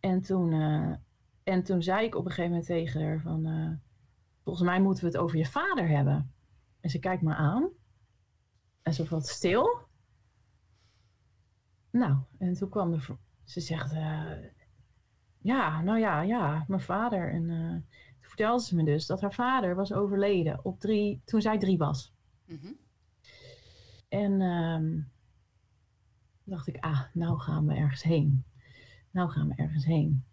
En 0.00 0.22
toen, 0.22 0.52
en 1.42 1.62
toen 1.62 1.82
zei 1.82 2.06
ik 2.06 2.14
op 2.14 2.24
een 2.24 2.30
gegeven 2.30 2.50
moment 2.50 2.66
tegen 2.66 3.02
haar: 3.02 3.20
van, 3.20 3.80
Volgens 4.46 4.66
mij 4.66 4.80
moeten 4.80 5.04
we 5.04 5.10
het 5.10 5.18
over 5.18 5.38
je 5.38 5.46
vader 5.46 5.88
hebben. 5.88 6.34
En 6.80 6.90
ze 6.90 6.98
kijkt 6.98 7.22
me 7.22 7.34
aan 7.34 7.70
en 8.82 8.94
ze 8.94 9.06
valt 9.06 9.26
stil. 9.26 9.85
Nou, 11.98 12.16
en 12.38 12.52
toen 12.52 12.68
kwam 12.68 12.90
de. 12.90 13.16
Ze 13.44 13.60
zegt: 13.60 13.92
Ja, 15.38 15.82
nou 15.82 15.98
ja, 15.98 16.20
ja, 16.20 16.64
mijn 16.68 16.80
vader. 16.80 17.32
En 17.32 17.46
toen 18.20 18.28
vertelde 18.28 18.62
ze 18.62 18.76
me 18.76 18.84
dus 18.84 19.06
dat 19.06 19.20
haar 19.20 19.34
vader 19.34 19.74
was 19.74 19.92
overleden 19.92 20.64
op 20.64 20.80
drie, 20.80 21.20
toen 21.24 21.40
zij 21.40 21.58
drie 21.58 21.78
was. 21.78 22.14
Mhm. 22.44 22.72
En 24.08 24.40
um, 24.40 25.10
dacht 26.44 26.66
ik, 26.66 26.76
ah, 26.80 27.02
nou 27.12 27.38
gaan 27.38 27.66
we 27.66 27.74
ergens 27.74 28.02
heen. 28.02 28.44
Nou 29.10 29.30
gaan 29.30 29.48
we 29.48 29.54
ergens 29.56 29.84
heen. 29.84 30.24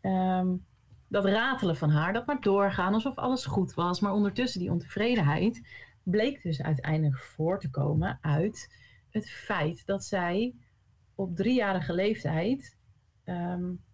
Um, 0.00 0.64
dat 1.08 1.24
ratelen 1.24 1.76
van 1.76 1.90
haar, 1.90 2.12
dat 2.12 2.26
maar 2.26 2.40
doorgaan 2.40 2.94
alsof 2.94 3.16
alles 3.16 3.44
goed 3.44 3.74
was. 3.74 4.00
Maar 4.00 4.12
ondertussen 4.12 4.60
die 4.60 4.70
ontevredenheid 4.70 5.68
bleek 6.02 6.42
dus 6.42 6.62
uiteindelijk 6.62 7.18
voor 7.18 7.60
te 7.60 7.70
komen 7.70 8.18
uit 8.20 8.74
het 9.10 9.30
feit 9.30 9.86
dat 9.86 10.04
zij 10.04 10.54
op 11.16 11.36
driejarige 11.36 11.92
leeftijd 11.92 12.76
um, 13.24 13.84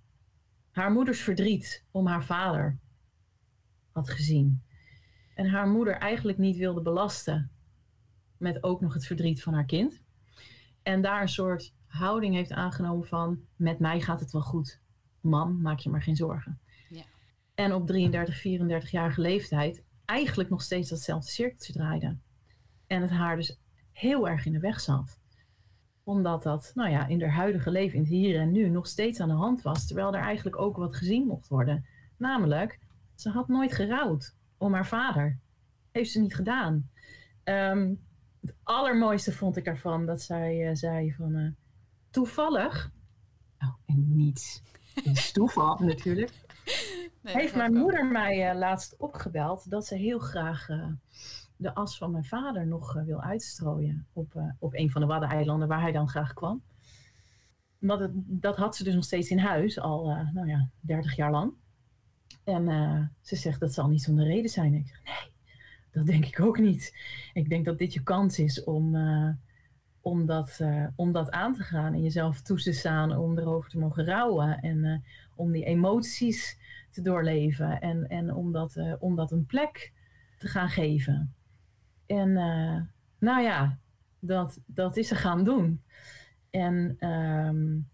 haar 0.71 0.93
moeders 0.93 1.21
verdriet 1.21 1.85
om 1.91 2.07
haar 2.07 2.25
vader 2.25 2.79
had 3.91 4.11
gezien. 4.11 4.63
En 5.35 5.47
haar 5.47 5.69
moeder 5.69 5.95
eigenlijk 5.95 6.39
niet 6.39 6.57
wilde 6.57 6.83
belasten 6.83 7.51
met 8.37 8.63
ook 8.63 8.81
nog 8.81 8.95
het 8.95 9.07
verdriet 9.07 9.43
van 9.43 9.55
haar 9.55 9.65
kind. 9.65 10.03
En 10.83 11.03
daar 11.03 11.23
een 11.23 11.29
soort 11.29 11.75
houding 11.87 12.35
heeft 12.35 12.53
aangenomen 12.53 13.07
van 13.07 13.41
met 13.57 13.79
mij 13.79 14.01
gaat 14.01 14.21
het 14.21 14.33
wel 14.33 14.43
goed. 14.43 14.81
Mam, 15.21 15.61
maak 15.61 15.79
je 15.79 15.91
maar 15.91 16.03
geen 16.03 16.17
zorgen. 16.17 16.61
Ja. 16.89 17.03
En 17.55 17.73
op 17.73 17.87
33, 17.87 18.39
34-jarige 18.39 19.21
leeftijd 19.21 19.85
eigenlijk 20.05 20.51
nog 20.51 20.63
steeds 20.63 20.89
datzelfde 20.89 21.31
cirkeltje 21.31 21.73
draaide. 21.73 22.17
En 22.87 23.03
het 23.03 23.11
haar 23.11 23.37
dus 23.37 23.61
heel 23.93 24.29
erg 24.29 24.47
in 24.47 24.53
de 24.53 24.61
weg 24.61 24.81
zat. 24.81 25.21
Omdat 26.05 26.43
dat, 26.43 26.73
nou 26.75 26.91
ja, 26.91 27.07
in 27.07 27.23
haar 27.23 27.31
huidige 27.31 27.71
leven, 27.71 27.95
in 27.95 28.01
het 28.01 28.11
hier 28.11 28.41
en 28.41 28.53
nu, 28.53 28.69
nog 28.69 28.87
steeds 28.87 29.21
aan 29.21 29.29
de 29.29 29.35
hand 29.35 29.63
was. 29.63 29.87
Terwijl 29.87 30.15
er 30.15 30.21
eigenlijk 30.21 30.59
ook 30.59 30.77
wat 30.77 30.97
gezien 30.97 31.27
mocht 31.27 31.49
worden. 31.49 31.87
Namelijk, 32.17 32.79
ze 33.15 33.31
had 33.31 33.49
nooit 33.49 33.73
gerouwd 33.73 34.35
om 34.59 34.75
haar 34.75 34.87
vader. 34.87 35.39
Heeft 35.91 36.11
ze 36.11 36.21
niet 36.21 36.35
gedaan. 36.35 36.91
Um, 37.45 38.01
het 38.41 38.55
allermooiste 38.63 39.33
vond 39.33 39.57
ik 39.57 39.67
ervan 39.67 40.07
dat 40.07 40.23
zij 40.23 40.69
uh, 40.69 40.75
zei 40.75 41.13
van 41.13 41.37
uh, 41.37 41.51
toevallig, 42.11 42.91
oh, 43.59 43.75
en 43.87 44.17
niets 44.17 44.63
is 45.05 45.33
toeval 45.33 45.79
natuurlijk, 45.85 46.31
nee, 47.21 47.35
heeft 47.35 47.55
mijn 47.55 47.73
moeder 47.73 48.07
mij 48.07 48.51
uh, 48.51 48.59
laatst 48.59 48.97
opgebeld 48.99 49.71
dat 49.71 49.87
ze 49.87 49.95
heel 49.95 50.19
graag 50.19 50.69
de 51.63 51.75
as 51.75 51.99
van 51.99 52.11
mijn 52.11 52.25
vader 52.25 52.67
nog 52.67 52.93
wil 52.93 53.21
uitstrooien 53.21 54.07
op, 54.13 54.43
op 54.59 54.75
een 54.75 54.91
van 54.91 55.01
de 55.01 55.07
Waddeneilanden 55.07 55.69
waar 55.69 55.81
hij 55.81 55.93
dan 55.93 56.09
graag 56.09 56.33
kwam. 56.35 56.63
Dat, 57.79 58.11
dat 58.15 58.57
had 58.57 58.77
ze 58.77 58.85
dus 58.85 58.95
nog 58.95 59.05
steeds 59.05 59.31
in 59.31 59.39
huis, 59.39 59.81
al 59.81 60.07
nou 60.33 60.49
ja, 60.49 60.69
30 60.81 61.17
jaar 61.17 61.31
lang. 61.31 61.53
En 62.45 63.13
ze 63.21 63.37
zegt 63.37 63.61
dat 63.61 63.73
zal 63.73 63.89
niet 63.89 64.03
zonder 64.03 64.27
reden 64.27 64.51
zijn. 64.51 64.75
Ik 64.75 64.87
zeg 64.87 65.03
nee, 65.05 65.33
dat 65.91 66.07
denk 66.07 66.25
ik 66.25 66.41
ook 66.41 66.59
niet. 66.59 66.97
Ik 67.33 67.49
denk 67.49 67.65
dat 67.65 67.79
dit 67.79 67.93
je 67.93 68.03
kans 68.03 68.39
is 68.39 68.65
om, 68.65 68.97
om, 70.01 70.27
dat, 70.27 70.61
om 70.97 71.13
dat 71.13 71.31
aan 71.31 71.55
te 71.55 71.63
gaan 71.63 71.95
en 71.95 72.03
jezelf 72.03 72.41
toe 72.41 72.63
te 72.63 72.73
staan 72.73 73.17
om 73.17 73.39
erover 73.39 73.71
te 73.71 73.79
mogen 73.79 74.05
rouwen 74.05 74.61
en 74.61 75.05
om 75.35 75.53
die 75.53 75.65
emoties 75.65 76.59
te 76.91 77.03
doorleven 77.03 77.81
en, 77.81 78.09
en 78.09 78.35
om, 78.35 78.53
dat, 78.53 78.77
om 78.99 79.17
dat 79.17 79.31
een 79.31 79.47
plek 79.47 79.93
te 80.39 80.49
gaan 80.49 80.69
geven. 80.69 81.35
En 82.17 82.33
nou 83.19 83.43
ja, 83.43 83.79
dat, 84.19 84.61
dat 84.67 84.97
is 84.97 85.09
ze 85.09 85.15
gaan 85.15 85.45
doen. 85.45 85.83
En 86.51 87.09
um, 87.09 87.89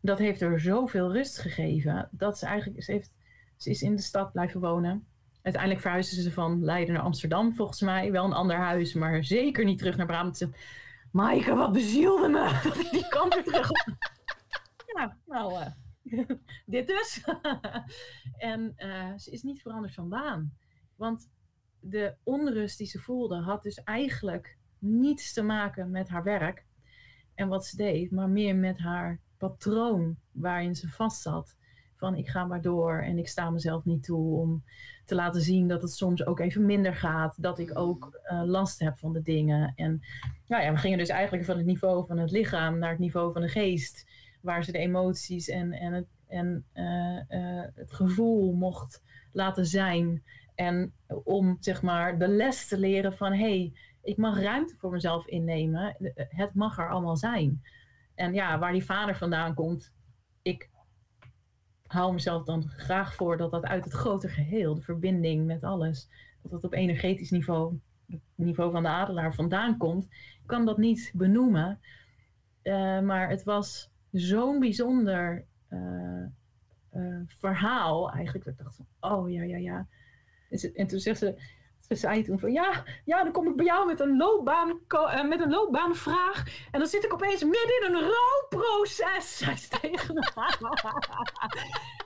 dat 0.00 0.18
heeft 0.18 0.40
er 0.40 0.60
zoveel 0.60 1.12
rust 1.12 1.38
gegeven 1.38 2.08
dat 2.10 2.38
ze 2.38 2.46
eigenlijk, 2.46 2.82
ze, 2.82 2.92
heeft, 2.92 3.16
ze 3.56 3.70
is 3.70 3.82
in 3.82 3.96
de 3.96 4.02
stad 4.02 4.32
blijven 4.32 4.60
wonen. 4.60 5.06
Uiteindelijk 5.42 5.82
verhuisden 5.82 6.22
ze 6.22 6.32
van 6.32 6.64
Leiden 6.64 6.94
naar 6.94 7.02
Amsterdam, 7.02 7.54
volgens 7.54 7.80
mij. 7.80 8.12
Wel 8.12 8.24
een 8.24 8.32
ander 8.32 8.56
huis, 8.56 8.94
maar 8.94 9.24
zeker 9.24 9.64
niet 9.64 9.78
terug 9.78 9.96
naar 9.96 10.06
Brabant. 10.06 10.48
Maaike, 11.12 11.54
wat 11.54 11.72
bezielde 11.72 12.28
me 12.28 12.60
dat 12.64 12.78
ik 12.78 12.90
die 12.90 13.08
kant 13.08 13.34
weer 13.34 13.44
terug 13.44 13.70
Ja, 14.96 15.16
nou, 15.26 15.52
uh, 16.04 16.28
dit 16.66 16.86
dus. 16.86 17.24
en 18.36 18.74
uh, 18.78 19.12
ze 19.16 19.30
is 19.30 19.42
niet 19.42 19.62
veranderd 19.62 19.94
van 19.94 20.08
baan. 20.08 20.56
Want 20.94 21.28
de 21.80 22.14
onrust 22.22 22.78
die 22.78 22.86
ze 22.86 22.98
voelde 22.98 23.36
had 23.36 23.62
dus 23.62 23.82
eigenlijk 23.82 24.56
niets 24.78 25.32
te 25.32 25.42
maken 25.42 25.90
met 25.90 26.08
haar 26.08 26.22
werk 26.22 26.64
en 27.34 27.48
wat 27.48 27.66
ze 27.66 27.76
deed, 27.76 28.10
maar 28.10 28.28
meer 28.28 28.56
met 28.56 28.78
haar 28.78 29.20
patroon 29.38 30.16
waarin 30.32 30.74
ze 30.74 30.88
vast 30.88 31.22
zat 31.22 31.56
van 31.96 32.14
ik 32.14 32.28
ga 32.28 32.44
maar 32.44 32.62
door 32.62 33.02
en 33.02 33.18
ik 33.18 33.28
sta 33.28 33.50
mezelf 33.50 33.84
niet 33.84 34.04
toe 34.04 34.40
om 34.40 34.64
te 35.04 35.14
laten 35.14 35.40
zien 35.40 35.68
dat 35.68 35.82
het 35.82 35.92
soms 35.92 36.26
ook 36.26 36.40
even 36.40 36.66
minder 36.66 36.94
gaat. 36.94 37.42
Dat 37.42 37.58
ik 37.58 37.78
ook 37.78 38.20
uh, 38.24 38.42
last 38.44 38.78
heb 38.78 38.98
van 38.98 39.12
de 39.12 39.22
dingen. 39.22 39.72
En 39.76 40.02
nou 40.46 40.62
ja, 40.62 40.72
we 40.72 40.78
gingen 40.78 40.98
dus 40.98 41.08
eigenlijk 41.08 41.44
van 41.44 41.56
het 41.56 41.66
niveau 41.66 42.06
van 42.06 42.18
het 42.18 42.30
lichaam 42.30 42.78
naar 42.78 42.90
het 42.90 42.98
niveau 42.98 43.32
van 43.32 43.42
de 43.42 43.48
geest. 43.48 44.06
Waar 44.40 44.64
ze 44.64 44.72
de 44.72 44.78
emoties 44.78 45.48
en, 45.48 45.72
en, 45.72 45.92
het, 45.92 46.06
en 46.26 46.64
uh, 46.74 47.16
uh, 47.28 47.64
het 47.74 47.92
gevoel 47.92 48.52
mocht 48.52 49.02
laten 49.36 49.66
zijn. 49.66 50.22
En 50.54 50.92
om 51.24 51.56
zeg 51.60 51.82
maar 51.82 52.18
de 52.18 52.28
les 52.28 52.68
te 52.68 52.78
leren 52.78 53.16
van 53.16 53.32
hé, 53.32 53.38
hey, 53.38 53.72
ik 54.02 54.16
mag 54.16 54.40
ruimte 54.40 54.74
voor 54.78 54.90
mezelf 54.90 55.26
innemen. 55.26 55.96
Het 56.14 56.54
mag 56.54 56.78
er 56.78 56.90
allemaal 56.90 57.16
zijn. 57.16 57.62
En 58.14 58.34
ja, 58.34 58.58
waar 58.58 58.72
die 58.72 58.84
vader 58.84 59.16
vandaan 59.16 59.54
komt, 59.54 59.92
ik 60.42 60.70
hou 61.86 62.12
mezelf 62.12 62.44
dan 62.44 62.68
graag 62.68 63.14
voor 63.14 63.36
dat 63.36 63.50
dat 63.50 63.64
uit 63.64 63.84
het 63.84 63.92
grote 63.92 64.28
geheel, 64.28 64.74
de 64.74 64.82
verbinding 64.82 65.46
met 65.46 65.64
alles, 65.64 66.08
dat 66.42 66.50
dat 66.50 66.64
op 66.64 66.72
energetisch 66.72 67.30
niveau, 67.30 67.78
het 68.06 68.20
niveau 68.34 68.70
van 68.72 68.82
de 68.82 68.88
adelaar 68.88 69.34
vandaan 69.34 69.76
komt. 69.76 70.04
Ik 70.04 70.46
kan 70.46 70.64
dat 70.64 70.78
niet 70.78 71.12
benoemen, 71.14 71.80
uh, 72.62 73.00
maar 73.00 73.28
het 73.28 73.42
was 73.42 73.90
zo'n 74.10 74.58
bijzonder 74.58 75.44
uh, 75.70 76.24
uh, 76.96 77.20
verhaal 77.26 78.10
eigenlijk. 78.10 78.44
Dat 78.44 78.54
ik 78.54 78.62
dacht 78.64 78.76
van, 78.76 78.86
oh 79.00 79.30
ja, 79.30 79.42
ja, 79.42 79.56
ja. 79.56 79.86
En 80.74 80.86
toen 80.86 80.98
zegt 80.98 81.18
ze, 81.18 81.42
ze 81.80 81.94
zei 81.94 82.22
toen 82.22 82.38
van 82.38 82.52
ja, 82.52 82.84
ja, 83.04 83.22
dan 83.22 83.32
kom 83.32 83.48
ik 83.48 83.56
bij 83.56 83.64
jou 83.64 83.86
met 83.86 84.00
een, 84.00 84.16
loopbaan, 84.16 84.80
uh, 84.88 85.28
met 85.28 85.40
een 85.40 85.50
loopbaanvraag. 85.50 86.66
En 86.70 86.78
dan 86.78 86.88
zit 86.88 87.04
ik 87.04 87.12
opeens 87.12 87.42
midden 87.42 87.86
in 87.86 87.94
een 87.94 88.10
rouwproces. 88.10 89.36
Zei 89.38 89.56
ze 89.56 89.68
tegen 89.68 90.14
me. 90.14 90.20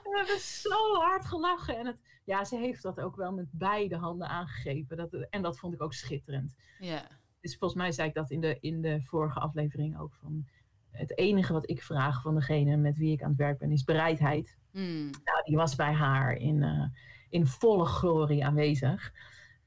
we 0.03 0.17
hebben 0.17 0.39
zo 0.39 0.93
hard 0.93 1.25
gelachen. 1.25 1.77
En 1.77 1.85
het, 1.85 1.97
ja, 2.23 2.43
ze 2.43 2.57
heeft 2.57 2.81
dat 2.81 2.99
ook 2.99 3.15
wel 3.15 3.31
met 3.31 3.47
beide 3.51 3.95
handen 3.95 4.27
aangegeven. 4.27 4.97
Dat, 4.97 5.13
en 5.29 5.41
dat 5.41 5.59
vond 5.59 5.73
ik 5.73 5.81
ook 5.81 5.93
schitterend. 5.93 6.55
Ja. 6.79 7.07
Dus 7.41 7.57
volgens 7.57 7.81
mij 7.81 7.91
zei 7.91 8.07
ik 8.07 8.13
dat 8.13 8.31
in 8.31 8.41
de, 8.41 8.57
in 8.59 8.81
de 8.81 9.01
vorige 9.01 9.39
aflevering 9.39 9.99
ook. 9.99 10.13
Van 10.21 10.47
het 10.91 11.17
enige 11.17 11.53
wat 11.53 11.69
ik 11.69 11.83
vraag 11.83 12.21
van 12.21 12.35
degene 12.35 12.77
met 12.77 12.97
wie 12.97 13.11
ik 13.11 13.21
aan 13.21 13.29
het 13.29 13.37
werk 13.37 13.57
ben, 13.57 13.71
is 13.71 13.83
bereidheid. 13.83 14.57
Mm. 14.71 15.09
Nou, 15.23 15.43
die 15.43 15.55
was 15.55 15.75
bij 15.75 15.93
haar 15.93 16.33
in, 16.33 16.61
uh, 16.61 16.85
in 17.29 17.47
volle 17.47 17.85
glorie 17.85 18.45
aanwezig. 18.45 19.13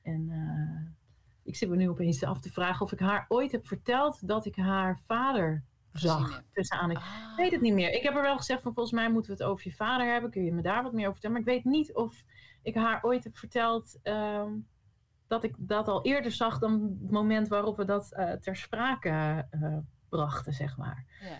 En 0.03 0.29
uh, 0.31 0.91
ik 1.43 1.57
zit 1.57 1.69
me 1.69 1.77
nu 1.77 1.89
opeens 1.89 2.25
af 2.25 2.41
te 2.41 2.53
vragen 2.53 2.85
of 2.85 2.93
ik 2.93 2.99
haar 2.99 3.25
ooit 3.29 3.53
heb 3.53 3.67
verteld 3.67 4.29
dat 4.29 4.47
ik 4.47 4.57
haar 4.57 5.01
vader 5.07 5.65
zag. 5.93 6.43
Tussen 6.53 6.79
aan. 6.79 6.91
Ik 6.91 6.97
ah. 6.97 7.37
weet 7.37 7.53
het 7.53 7.61
niet 7.61 7.75
meer. 7.75 7.93
Ik 7.93 8.03
heb 8.03 8.15
er 8.15 8.23
wel 8.23 8.37
gezegd 8.37 8.63
van 8.63 8.75
volgens 8.75 8.95
mij 8.95 9.11
moeten 9.11 9.31
we 9.31 9.43
het 9.43 9.53
over 9.53 9.69
je 9.69 9.75
vader 9.75 10.13
hebben. 10.13 10.31
Kun 10.31 10.45
je 10.45 10.53
me 10.53 10.63
daar 10.63 10.83
wat 10.83 10.93
meer 10.93 11.09
over 11.09 11.13
vertellen? 11.13 11.37
Maar 11.37 11.55
ik 11.55 11.63
weet 11.63 11.73
niet 11.73 11.95
of 11.95 12.25
ik 12.63 12.75
haar 12.75 13.03
ooit 13.03 13.25
heb 13.25 13.37
verteld 13.37 13.99
uh, 14.03 14.47
dat 15.27 15.45
ik 15.45 15.55
dat 15.59 15.89
al 15.89 16.05
eerder 16.05 16.33
zag 16.33 16.59
dan 16.59 16.97
het 17.03 17.11
moment 17.11 17.49
waarop 17.49 17.77
we 17.77 17.85
dat 17.85 18.13
uh, 18.17 18.33
ter 18.33 18.57
sprake 18.57 19.47
brachten, 20.09 20.53
zeg 20.53 20.77
maar. 20.77 21.05
Ja. 21.21 21.39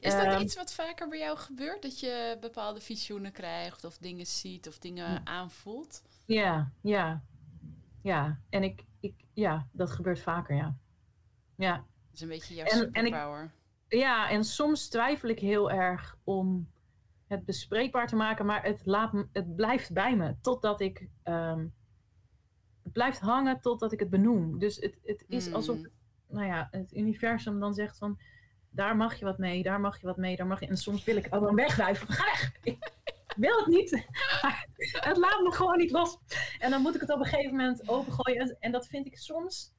Is 0.00 0.12
dat 0.12 0.24
ehm, 0.24 0.40
iets 0.40 0.56
wat 0.56 0.72
vaker 0.72 1.08
bij 1.08 1.18
jou 1.18 1.38
gebeurt? 1.38 1.82
Dat 1.82 2.00
je 2.00 2.36
bepaalde 2.40 2.80
visioenen 2.80 3.32
krijgt 3.32 3.84
of 3.84 3.98
dingen 3.98 4.26
ziet 4.26 4.68
of 4.68 4.78
dingen 4.78 5.26
aanvoelt? 5.26 6.02
Ja, 6.26 6.72
ja 6.80 7.22
ja. 8.02 8.40
En 8.48 8.62
ik, 8.62 8.84
ik, 9.00 9.14
ja, 9.32 9.68
dat 9.72 9.90
gebeurt 9.90 10.20
vaker, 10.20 10.56
ja. 10.56 10.76
Ja. 11.56 11.76
Dat 11.76 12.14
is 12.14 12.20
een 12.20 12.28
beetje 12.28 12.54
jouw 12.54 12.66
superpower. 12.66 13.52
ja, 13.88 14.30
en 14.30 14.44
soms 14.44 14.88
twijfel 14.88 15.28
ik 15.28 15.38
heel 15.38 15.70
erg 15.70 16.16
om 16.24 16.70
het 17.26 17.44
bespreekbaar 17.44 18.06
te 18.06 18.16
maken, 18.16 18.46
maar 18.46 18.64
het, 18.64 18.80
laat, 18.84 19.12
het 19.32 19.56
blijft 19.56 19.92
bij 19.92 20.16
me 20.16 20.36
totdat 20.40 20.80
ik. 20.80 21.08
Um, 21.24 21.74
het 22.82 22.92
blijft 22.92 23.20
hangen 23.20 23.60
totdat 23.60 23.92
ik 23.92 24.00
het 24.00 24.10
benoem. 24.10 24.58
Dus 24.58 24.76
het, 24.76 24.98
het 25.02 25.24
is 25.28 25.52
alsof 25.52 25.78
nou 26.26 26.46
ja, 26.46 26.68
het 26.70 26.92
universum 26.92 27.60
dan 27.60 27.74
zegt 27.74 27.98
van 27.98 28.18
daar 28.72 28.96
mag 28.96 29.14
je 29.14 29.24
wat 29.24 29.38
mee, 29.38 29.62
daar 29.62 29.80
mag 29.80 30.00
je 30.00 30.06
wat 30.06 30.16
mee, 30.16 30.36
daar 30.36 30.46
mag 30.46 30.60
je. 30.60 30.66
En 30.66 30.76
soms 30.76 31.04
wil 31.04 31.16
ik 31.16 31.26
ook 31.30 31.44
dan 31.44 31.54
wegwijven. 31.54 32.06
Ga 32.08 32.24
weg! 32.24 32.52
wil 33.36 33.58
het 33.58 33.66
niet. 33.66 33.90
het 35.08 35.16
laat 35.16 35.40
me 35.42 35.52
gewoon 35.52 35.78
niet 35.78 35.90
los. 35.90 36.18
En 36.58 36.70
dan 36.70 36.82
moet 36.82 36.94
ik 36.94 37.00
het 37.00 37.10
op 37.10 37.18
een 37.18 37.26
gegeven 37.26 37.56
moment 37.56 37.88
opengooien. 37.88 38.56
En 38.60 38.72
dat 38.72 38.86
vind 38.86 39.06
ik 39.06 39.18
soms, 39.18 39.72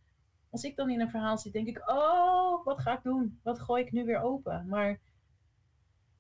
als 0.49 0.63
ik 0.63 0.75
dan 0.75 0.89
in 0.89 1.01
een 1.01 1.09
verhaal 1.09 1.37
zit, 1.37 1.53
denk 1.53 1.67
ik: 1.67 1.89
oh, 1.89 2.65
wat 2.65 2.81
ga 2.81 2.97
ik 2.97 3.03
doen? 3.03 3.39
Wat 3.43 3.59
gooi 3.59 3.83
ik 3.83 3.91
nu 3.91 4.05
weer 4.05 4.21
open? 4.21 4.67
Maar 4.67 4.99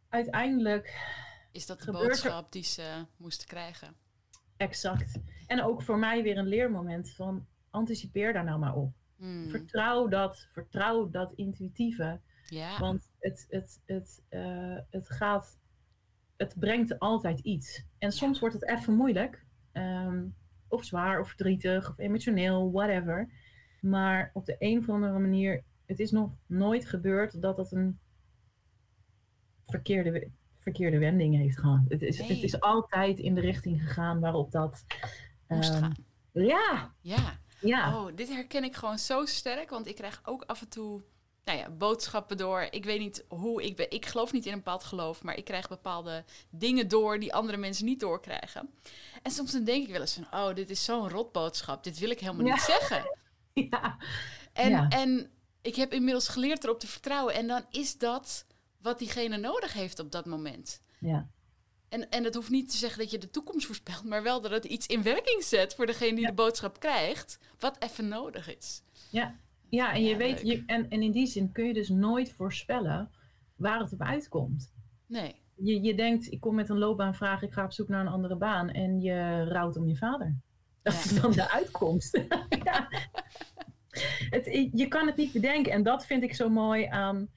uiteindelijk. 0.09 1.11
Is 1.51 1.65
dat 1.65 1.81
de 1.81 1.91
boodschap 1.91 2.51
die 2.51 2.63
ze 2.63 3.05
moesten 3.17 3.47
krijgen? 3.47 3.95
Exact. 4.57 5.19
En 5.47 5.63
ook 5.63 5.81
voor 5.81 5.97
mij 5.97 6.23
weer 6.23 6.37
een 6.37 6.47
leermoment 6.47 7.11
van 7.15 7.47
anticipeer 7.69 8.33
daar 8.33 8.43
nou 8.43 8.59
maar 8.59 8.75
op. 8.75 8.93
Hmm. 9.17 9.49
Vertrouw 9.49 10.07
dat, 10.07 10.47
vertrouw 10.51 11.09
dat 11.09 11.31
intuïtieve. 11.31 12.19
Ja. 12.49 12.79
Want 12.79 13.09
het, 13.19 13.45
het, 13.49 13.81
het, 13.85 14.21
uh, 14.29 14.77
het 14.89 15.09
gaat 15.09 15.57
het 16.37 16.59
brengt 16.59 16.99
altijd 16.99 17.39
iets. 17.39 17.85
En 17.97 18.11
soms 18.11 18.39
wordt 18.39 18.55
het 18.55 18.67
even 18.67 18.95
moeilijk. 18.95 19.45
Ehm, 19.71 20.25
of 20.67 20.83
zwaar, 20.83 21.19
of 21.19 21.27
verdrietig, 21.27 21.89
of 21.89 21.97
emotioneel, 21.97 22.71
whatever. 22.71 23.29
Maar 23.81 24.29
op 24.33 24.45
de 24.45 24.55
een 24.59 24.77
of 24.77 24.89
andere 24.89 25.19
manier, 25.19 25.63
het 25.85 25.99
is 25.99 26.11
nog 26.11 26.31
nooit 26.45 26.85
gebeurd 26.85 27.41
dat 27.41 27.55
dat 27.55 27.71
een 27.71 27.99
verkeerde, 29.67 30.29
verkeerde 30.57 30.97
wending 30.97 31.35
heeft 31.35 31.59
gehad. 31.59 31.81
Het 31.87 32.01
is, 32.01 32.17
het 32.17 32.43
is 32.43 32.59
altijd 32.59 33.19
in 33.19 33.35
de 33.35 33.41
richting 33.41 33.81
gegaan 33.81 34.19
waarop 34.19 34.51
dat 34.51 34.85
moest, 35.47 35.73
um, 35.73 35.79
gaan. 35.79 35.95
Ja. 36.31 36.93
Ja. 37.01 37.41
Ja. 37.59 37.97
Oh, 37.97 38.15
dit 38.15 38.29
herken 38.29 38.63
ik 38.63 38.75
gewoon 38.75 38.97
zo 38.97 39.25
sterk, 39.25 39.69
want 39.69 39.87
ik 39.87 39.95
krijg 39.95 40.21
ook 40.23 40.43
af 40.43 40.61
en 40.61 40.69
toe 40.69 41.03
nou 41.45 41.57
ja, 41.57 41.69
boodschappen 41.69 42.37
door. 42.37 42.67
Ik 42.69 42.83
weet 42.85 42.99
niet 42.99 43.23
hoe 43.27 43.63
ik 43.63 43.75
ben. 43.75 43.91
Ik 43.91 44.05
geloof 44.05 44.31
niet 44.31 44.45
in 44.45 44.51
een 44.51 44.57
bepaald 44.57 44.83
geloof, 44.83 45.23
maar 45.23 45.37
ik 45.37 45.45
krijg 45.45 45.67
bepaalde 45.69 46.23
dingen 46.49 46.87
door 46.87 47.19
die 47.19 47.33
andere 47.33 47.57
mensen 47.57 47.85
niet 47.85 47.99
doorkrijgen. 47.99 48.69
En 49.21 49.31
soms 49.31 49.51
dan 49.51 49.63
denk 49.63 49.85
ik 49.85 49.91
wel 49.91 50.01
eens 50.01 50.13
van, 50.13 50.27
oh, 50.31 50.55
dit 50.55 50.69
is 50.69 50.83
zo'n 50.83 51.09
rotboodschap. 51.09 51.83
Dit 51.83 51.99
wil 51.99 52.09
ik 52.09 52.19
helemaal 52.19 52.51
niet 52.53 52.61
zeggen. 52.61 53.03
Ja. 53.53 53.97
En, 54.53 54.69
Ja. 54.69 54.87
en 54.89 55.31
ik 55.61 55.75
heb 55.75 55.93
inmiddels 55.93 56.27
geleerd 56.27 56.63
erop 56.63 56.79
te 56.79 56.87
vertrouwen. 56.87 57.33
En 57.33 57.47
dan 57.47 57.65
is 57.69 57.97
dat 57.97 58.45
wat 58.81 58.99
diegene 58.99 59.37
nodig 59.37 59.73
heeft 59.73 59.99
op 59.99 60.11
dat 60.11 60.25
moment. 60.25 60.81
Ja. 60.99 61.29
En, 61.89 62.09
en 62.09 62.23
dat 62.23 62.33
hoeft 62.33 62.49
niet 62.49 62.71
te 62.71 62.77
zeggen 62.77 62.99
dat 62.99 63.11
je 63.11 63.17
de 63.17 63.29
toekomst 63.29 63.65
voorspelt, 63.65 64.03
maar 64.03 64.23
wel 64.23 64.41
dat 64.41 64.51
het 64.51 64.65
iets 64.65 64.87
in 64.87 65.03
werking 65.03 65.43
zet 65.43 65.75
voor 65.75 65.85
degene 65.85 66.15
die 66.15 66.25
de 66.25 66.33
boodschap 66.33 66.79
krijgt, 66.79 67.39
wat 67.59 67.75
even 67.81 68.07
nodig 68.07 68.55
is. 68.57 68.81
Ja. 69.09 69.35
Ja, 69.73 69.93
en 69.93 70.03
je 70.03 70.09
Ja, 70.09 70.17
weet, 70.17 70.41
je, 70.41 70.63
en, 70.65 70.89
en 70.89 71.01
in 71.01 71.11
die 71.11 71.27
zin 71.27 71.51
kun 71.51 71.65
je 71.65 71.73
dus 71.73 71.89
nooit 71.89 72.31
voorspellen 72.31 73.11
waar 73.55 73.79
het 73.79 73.93
op 73.93 74.01
uitkomt. 74.01 74.73
Nee. 75.07 75.35
Je, 75.55 75.81
je 75.81 75.95
denkt, 75.95 76.31
ik 76.31 76.39
kom 76.39 76.55
met 76.55 76.69
een 76.69 76.77
loopbaanvraag, 76.77 77.41
ik 77.41 77.53
ga 77.53 77.63
op 77.63 77.71
zoek 77.71 77.87
naar 77.87 78.01
een 78.01 78.11
andere 78.11 78.35
baan 78.35 78.69
en 78.69 79.01
je 79.01 79.43
rouwt 79.43 79.77
om 79.77 79.87
je 79.87 79.95
vader. 79.95 80.35
Dat 80.81 80.93
is 80.93 81.21
dan 81.21 81.31
de 81.31 81.51
uitkomst. 81.51 82.23
ja. 82.63 82.87
het, 84.29 84.69
je 84.73 84.87
kan 84.87 85.07
het 85.07 85.15
niet 85.15 85.33
bedenken 85.33 85.71
en 85.71 85.83
dat 85.83 86.05
vind 86.05 86.23
ik 86.23 86.35
zo 86.35 86.49
mooi 86.49 86.85
aan 86.85 87.29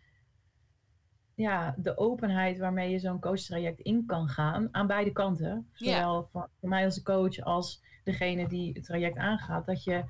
ja, 1.34 1.74
de 1.78 1.98
openheid 1.98 2.58
waarmee 2.58 2.90
je 2.90 2.98
zo'n 2.98 3.20
coachtraject 3.20 3.80
in 3.80 4.06
kan 4.06 4.28
gaan 4.28 4.68
aan 4.72 4.86
beide 4.86 5.12
kanten. 5.12 5.68
Zowel 5.72 6.28
voor, 6.32 6.48
voor 6.60 6.68
mij 6.68 6.84
als 6.84 7.02
coach 7.02 7.40
als 7.40 7.82
degene 8.04 8.48
die 8.48 8.72
het 8.72 8.84
traject 8.84 9.16
aangaat. 9.16 9.66
Dat 9.66 9.84
je 9.84 10.04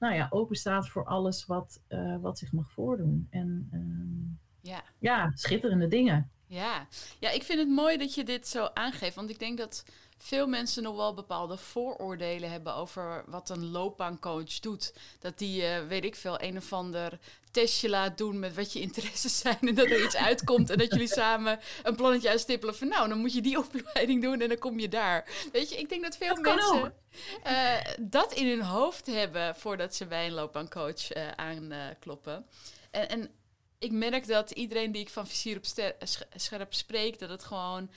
nou 0.00 0.14
ja, 0.14 0.26
open 0.30 0.56
staat 0.56 0.88
voor 0.88 1.04
alles 1.04 1.46
wat, 1.46 1.80
eh, 1.88 2.16
wat 2.20 2.38
zich 2.38 2.52
mag 2.52 2.70
voordoen. 2.70 3.26
En 3.30 3.68
ehm, 3.72 4.70
Ja. 4.72 4.82
ja, 4.98 5.32
schitterende 5.34 5.88
dingen. 5.88 6.30
Ja. 6.46 6.86
ja, 7.18 7.30
ik 7.30 7.42
vind 7.42 7.58
het 7.58 7.68
mooi 7.68 7.96
dat 7.96 8.14
je 8.14 8.24
dit 8.24 8.48
zo 8.48 8.68
aangeeft. 8.74 9.14
Want 9.16 9.30
ik 9.30 9.38
denk 9.38 9.58
dat 9.58 9.84
veel 10.18 10.46
mensen 10.46 10.82
nog 10.82 10.96
wel 10.96 11.14
bepaalde 11.14 11.56
vooroordelen 11.56 12.50
hebben 12.50 12.74
over 12.74 13.24
wat 13.26 13.50
een 13.50 13.70
loopbaancoach 13.70 14.60
doet. 14.60 14.94
Dat 15.20 15.38
die, 15.38 15.64
eh, 15.64 15.86
weet 15.86 16.04
ik 16.04 16.14
veel, 16.16 16.42
een 16.42 16.56
of 16.56 16.72
ander 16.72 17.18
testje 17.52 17.88
laat 17.88 18.18
doen 18.18 18.38
met 18.38 18.54
wat 18.54 18.72
je 18.72 18.80
interesses 18.80 19.38
zijn. 19.38 19.58
En 19.60 19.74
dat 19.74 19.86
er 19.86 20.04
iets 20.04 20.16
uitkomt. 20.16 20.70
En 20.70 20.78
dat 20.78 20.90
jullie 20.90 21.08
samen 21.22 21.58
een 21.82 21.96
plannetje 21.96 22.28
uitstippelen 22.28 22.76
van 22.76 22.88
nou, 22.88 23.08
dan 23.08 23.18
moet 23.18 23.32
je 23.34 23.40
die 23.42 23.58
opleiding 23.64 24.22
doen 24.22 24.40
en 24.40 24.48
dan 24.48 24.58
kom 24.58 24.78
je 24.78 24.88
daar. 24.88 25.48
Weet 25.52 25.68
je, 25.70 25.76
ik 25.78 25.88
denk 25.88 26.02
dat 26.02 26.16
veel 26.16 26.34
Dat 26.42 26.44
mensen 26.54 26.94
eh, 27.42 27.74
dat 28.00 28.32
in 28.32 28.48
hun 28.48 28.62
hoofd 28.62 29.06
hebben 29.06 29.56
voordat 29.56 29.94
ze 29.94 30.06
bij 30.06 30.26
een 30.26 30.32
loopbaancoach 30.32 31.10
eh 31.10 31.28
aankloppen. 31.30 32.46
en, 32.90 33.08
en 33.08 33.30
ik 33.78 33.92
merk 33.92 34.26
dat 34.26 34.50
iedereen 34.50 34.92
die 34.92 35.02
ik 35.02 35.08
van 35.08 35.26
vizier 35.26 35.56
op 35.56 35.64
ster- 35.64 35.96
scherp 36.34 36.74
spreek, 36.74 37.18
dat 37.18 37.28
het 37.30 37.44
gewoon 37.44 37.90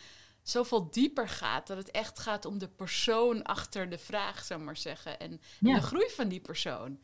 zoveel 0.44 0.90
dieper 0.92 1.30
gaat. 1.30 1.68
Dat 1.68 1.78
het 1.78 1.92
echt 1.92 2.20
gaat 2.20 2.46
om 2.46 2.58
de 2.58 2.68
persoon 2.68 3.44
achter 3.44 3.90
de 3.90 3.98
vraag, 3.98 4.44
zou 4.46 4.60
maar 4.60 4.78
zeggen. 4.78 5.20
En, 5.20 5.42
de 5.60 5.82
groei 5.82 6.10
van 6.10 6.28
die 6.28 6.40
persoon. 6.40 7.00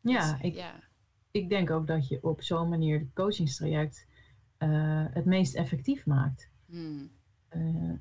Ja, 0.00 0.32
Dus, 0.32 0.50
ik, 0.50 0.54
ja. 0.54 0.74
Ik 1.30 1.48
denk 1.48 1.70
ook 1.70 1.86
dat 1.86 2.08
je 2.08 2.22
op 2.22 2.42
zo'n 2.42 2.68
manier 2.68 2.98
het 2.98 3.12
coachingstraject 3.14 4.06
eh, 4.56 5.04
het 5.10 5.24
meest 5.24 5.54
effectief 5.54 6.06
maakt. 6.06 6.50
Hmm. 6.66 7.10
Eh, 7.48 7.92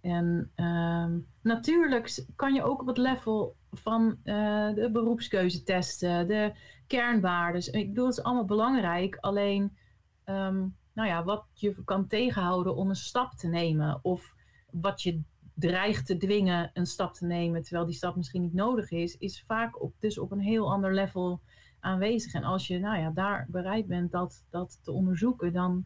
en 0.00 0.50
ehm, 0.54 1.18
natuurlijk 1.42 2.24
kan 2.36 2.54
je 2.54 2.62
ook 2.62 2.80
op 2.80 2.86
het 2.86 2.96
level 2.96 3.56
van 3.70 4.18
eh, 4.22 4.74
de 4.74 4.90
beroepskeuzetesten, 4.92 6.28
de 6.28 6.52
kernwaardes. 6.86 7.68
Ik 7.68 7.88
bedoel, 7.88 8.06
het 8.06 8.18
is 8.18 8.22
allemaal 8.22 8.44
belangrijk. 8.44 9.16
Alleen, 9.16 9.76
ehm, 10.24 10.66
nou 10.92 11.08
ja, 11.08 11.24
wat 11.24 11.44
je 11.52 11.84
kan 11.84 12.06
tegenhouden 12.06 12.76
om 12.76 12.88
een 12.88 12.96
stap 12.96 13.32
te 13.32 13.48
nemen. 13.48 13.98
Of 14.02 14.34
wat 14.70 15.02
je 15.02 15.22
dreigt 15.54 16.06
te 16.06 16.16
dwingen 16.16 16.70
een 16.74 16.86
stap 16.86 17.14
te 17.14 17.26
nemen, 17.26 17.62
terwijl 17.62 17.86
die 17.86 17.94
stap 17.94 18.16
misschien 18.16 18.42
niet 18.42 18.54
nodig 18.54 18.90
is, 18.90 19.16
is 19.16 19.42
vaak 19.42 19.82
op, 19.82 19.94
dus 20.00 20.18
op 20.18 20.32
een 20.32 20.40
heel 20.40 20.72
ander 20.72 20.94
level 20.94 21.40
aanwezig. 21.82 22.32
En 22.34 22.44
als 22.44 22.66
je 22.66 22.78
nou 22.78 22.98
ja, 22.98 23.10
daar 23.10 23.46
bereid 23.48 23.86
bent 23.86 24.10
dat, 24.10 24.44
dat 24.50 24.78
te 24.82 24.92
onderzoeken, 24.92 25.52
dan 25.52 25.84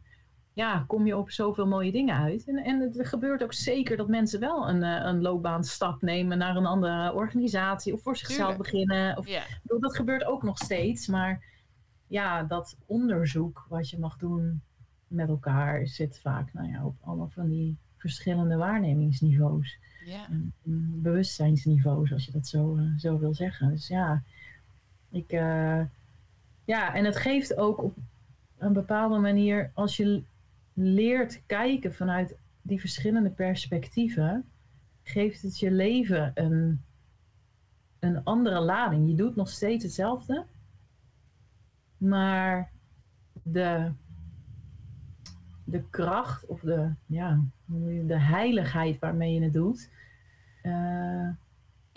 ja, 0.53 0.83
kom 0.87 1.05
je 1.05 1.17
op 1.17 1.31
zoveel 1.31 1.67
mooie 1.67 1.91
dingen 1.91 2.15
uit. 2.15 2.47
En, 2.47 2.57
en 2.57 2.79
het 2.79 3.07
gebeurt 3.07 3.43
ook 3.43 3.53
zeker 3.53 3.97
dat 3.97 4.07
mensen 4.07 4.39
wel 4.39 4.69
een, 4.69 4.83
eh, 4.83 5.05
een 5.05 5.21
loopbaanstap 5.21 6.01
nemen 6.01 6.37
naar 6.37 6.55
een 6.55 6.65
andere 6.65 7.13
organisatie 7.13 7.93
of 7.93 8.01
voor 8.01 8.17
zichzelf 8.17 8.55
Tuurlijk. 8.55 8.71
beginnen. 8.71 9.17
Of, 9.17 9.27
ja. 9.27 9.43
bedoel, 9.61 9.79
dat 9.79 9.95
gebeurt 9.95 10.23
ook 10.23 10.43
nog 10.43 10.57
steeds, 10.57 11.07
maar 11.07 11.43
ja, 12.07 12.43
dat 12.43 12.77
onderzoek 12.85 13.65
wat 13.69 13.89
je 13.89 13.99
mag 13.99 14.17
doen 14.17 14.61
met 15.07 15.29
elkaar 15.29 15.87
zit 15.87 16.19
vaak 16.19 16.53
nou 16.53 16.69
ja, 16.69 16.85
op 16.85 16.95
allemaal 17.01 17.29
van 17.29 17.47
die 17.47 17.77
verschillende 17.97 18.55
waarnemingsniveaus. 18.55 19.79
ja. 20.05 20.27
En, 20.29 20.53
en 20.65 21.01
bewustzijnsniveaus, 21.01 22.13
als 22.13 22.25
je 22.25 22.31
dat 22.31 22.47
zo, 22.47 22.77
eh, 22.77 22.97
zo 22.97 23.19
wil 23.19 23.33
zeggen. 23.33 23.69
Dus 23.69 23.87
ja, 23.87 24.23
ik, 25.09 25.31
eh, 25.31 25.81
ja, 26.65 26.93
en 26.93 27.05
het 27.05 27.17
geeft 27.17 27.57
ook 27.57 27.83
op 27.83 27.95
een 28.57 28.73
bepaalde 28.73 29.17
manier, 29.17 29.71
als 29.73 29.97
je 29.97 30.23
leert 30.73 31.41
kijken 31.45 31.93
vanuit 31.93 32.35
die 32.61 32.79
verschillende 32.79 33.29
perspectieven, 33.29 34.45
geeft 35.03 35.41
het 35.41 35.59
je 35.59 35.71
leven 35.71 36.31
een, 36.33 36.81
een 37.99 38.23
andere 38.23 38.59
lading. 38.59 39.09
Je 39.09 39.15
doet 39.15 39.35
nog 39.35 39.49
steeds 39.49 39.83
hetzelfde, 39.83 40.45
maar 41.97 42.71
de, 43.43 43.91
de 45.63 45.83
kracht 45.89 46.45
of 46.45 46.59
de, 46.59 46.91
ja, 47.05 47.41
de 48.05 48.19
heiligheid 48.19 48.99
waarmee 48.99 49.33
je 49.33 49.41
het 49.41 49.53
doet, 49.53 49.89
eh, 50.61 51.29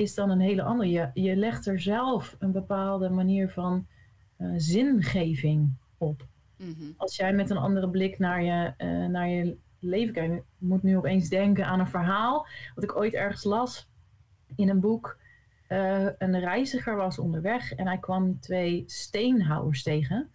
is 0.00 0.14
dan 0.14 0.30
een 0.30 0.40
hele 0.40 0.62
andere. 0.62 0.90
Je, 0.90 1.10
je 1.14 1.36
legt 1.36 1.66
er 1.66 1.80
zelf 1.80 2.36
een 2.38 2.52
bepaalde 2.52 3.10
manier 3.10 3.50
van 3.50 3.86
eh, 4.36 4.48
zingeving 4.56 5.72
op. 5.98 6.26
Mhm. 6.56 6.90
Als 6.96 7.16
jij 7.16 7.32
met 7.32 7.50
een 7.50 7.56
andere 7.56 7.90
blik 7.90 8.18
naar 8.18 8.42
je, 8.42 8.72
eh, 8.76 9.06
naar 9.06 9.28
je 9.28 9.56
leven 9.78 10.14
kijkt. 10.14 10.34
Ik 10.34 10.42
moet 10.58 10.82
nu 10.82 10.96
opeens 10.96 11.28
denken 11.28 11.66
aan 11.66 11.80
een 11.80 11.86
verhaal 11.86 12.46
wat 12.74 12.84
ik 12.84 12.96
ooit 12.96 13.14
ergens 13.14 13.44
las 13.44 13.88
in 14.56 14.68
een 14.68 14.80
boek. 14.80 15.18
Eh, 15.66 16.06
een 16.18 16.38
reiziger 16.40 16.96
was 16.96 17.18
onderweg 17.18 17.74
en 17.74 17.86
hij 17.86 17.98
kwam 17.98 18.40
twee 18.40 18.84
steenhouwers 18.86 19.82
tegen. 19.82 20.30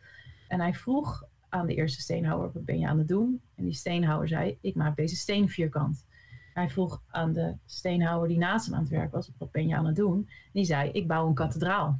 En 0.47 0.59
hij 0.59 0.73
vroeg 0.73 1.23
aan 1.49 1.67
de 1.67 1.75
eerste 1.75 2.01
steenhouwer, 2.01 2.51
wat 2.53 2.65
ben 2.65 2.79
je 2.79 2.87
aan 2.87 2.97
het 2.97 3.07
doen? 3.07 3.41
En 3.55 3.63
die 3.63 3.73
steenhouwer 3.73 4.27
zei, 4.27 4.57
ik 4.61 4.75
maak 4.75 4.95
deze 4.95 5.15
steen 5.15 5.49
vierkant. 5.49 6.05
Hij 6.55 6.69
vroeg 6.69 7.01
aan 7.07 7.33
de 7.33 7.57
steenhouwer 7.65 8.27
die 8.27 8.37
naast 8.37 8.65
hem 8.65 8.75
aan 8.75 8.81
het 8.81 8.89
werk 8.89 9.11
was, 9.11 9.31
wat 9.37 9.51
ben 9.51 9.67
je 9.67 9.75
aan 9.75 9.85
het 9.85 9.95
doen? 9.95 10.29
Die 10.53 10.65
zei, 10.65 10.89
ik 10.89 11.07
bouw 11.07 11.27
een 11.27 11.33
kathedraal. 11.33 11.99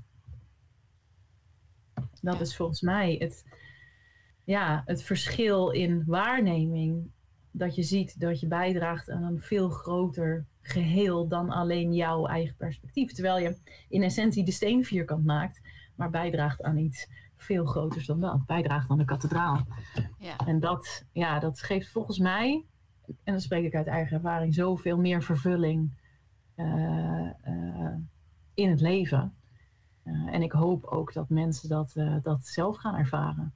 Dat 2.22 2.42
is 2.42 2.56
volgens 2.56 2.82
mij 2.82 3.16
het, 3.20 3.46
ja, 4.44 4.84
het 4.86 5.04
verschil 5.04 5.70
in 5.70 6.04
waarneming. 6.06 7.12
Dat 7.52 7.76
je 7.76 7.84
ziet 7.84 8.20
dat 8.20 8.40
je 8.40 8.48
bijdraagt 8.48 9.10
aan 9.10 9.24
een 9.24 9.42
veel 9.42 9.70
groter 9.70 10.46
geheel 10.62 11.28
dan 11.28 11.50
alleen 11.50 11.94
jouw 11.94 12.26
eigen 12.28 12.56
perspectief. 12.56 13.12
Terwijl 13.12 13.40
je 13.40 13.58
in 13.90 14.04
essentie 14.04 14.44
de 14.44 14.52
steen 14.52 14.86
vierkant 14.86 15.26
maakt, 15.26 15.62
maar 15.96 16.10
bijdraagt 16.10 16.64
aan 16.64 16.78
iets 16.78 17.10
veel 17.36 17.66
groters 17.66 18.06
dan 18.06 18.20
dat. 18.20 18.46
Bijdraagt 18.46 18.90
aan 18.90 18.98
de 18.98 19.06
kathedraal. 19.06 19.66
ja. 20.20 20.38
En 20.38 20.60
dat, 20.60 21.06
ja, 21.12 21.40
dat 21.40 21.62
geeft 21.62 21.90
volgens 21.90 22.20
mij, 22.20 22.66
en 23.08 23.34
dan 23.34 23.42
spreek 23.42 23.66
ik 23.66 23.76
uit 23.76 23.88
eigen 23.88 24.16
ervaring, 24.16 24.54
zoveel 24.54 24.98
meer 24.98 25.24
vervulling 25.24 25.92
eh, 26.56 27.30
eh, 27.42 27.96
in 28.54 28.70
het 28.70 28.82
leven. 28.82 29.36
Eh, 30.04 30.14
en 30.14 30.42
ik 30.42 30.52
hoop 30.52 30.86
ook 30.86 31.14
dat 31.14 31.30
mensen 31.30 31.70
dat, 31.70 31.94
dat 32.22 32.46
zelf 32.48 32.78
gaan 32.78 32.96
ervaren. 32.96 33.54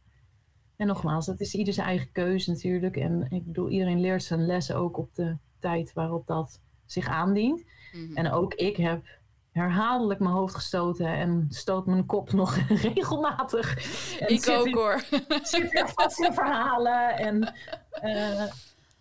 En 0.75 0.87
nogmaals, 0.87 1.25
dat 1.25 1.39
is 1.39 1.53
ieder 1.53 1.73
zijn 1.73 1.87
eigen 1.87 2.11
keuze 2.11 2.51
natuurlijk. 2.51 2.97
En 2.97 3.25
ik 3.29 3.45
bedoel, 3.45 3.69
iedereen 3.69 3.99
leert 3.99 4.23
zijn 4.23 4.45
lessen 4.45 4.75
ook 4.75 4.97
op 4.97 5.15
de 5.15 5.37
tijd 5.59 5.93
waarop 5.93 6.27
dat 6.27 6.59
zich 6.85 7.07
aandient. 7.07 7.63
Mhm. 7.91 8.17
En 8.17 8.31
ook 8.31 8.53
ik 8.53 8.77
heb 8.77 9.05
herhaaldelijk 9.51 10.19
mijn 10.19 10.33
hoofd 10.33 10.55
gestoten 10.55 11.07
en 11.07 11.45
stoot 11.49 11.85
mijn 11.85 12.05
kop 12.05 12.31
nog 12.41 12.55
regelmatig. 12.55 13.75
En 14.19 14.33
ik 14.33 14.49
ook 14.49 14.65
in- 14.65 14.75
hoor. 14.75 15.03
super 15.41 15.89
vaste 15.89 16.29
verhalen. 16.33 17.17
En, 17.17 17.53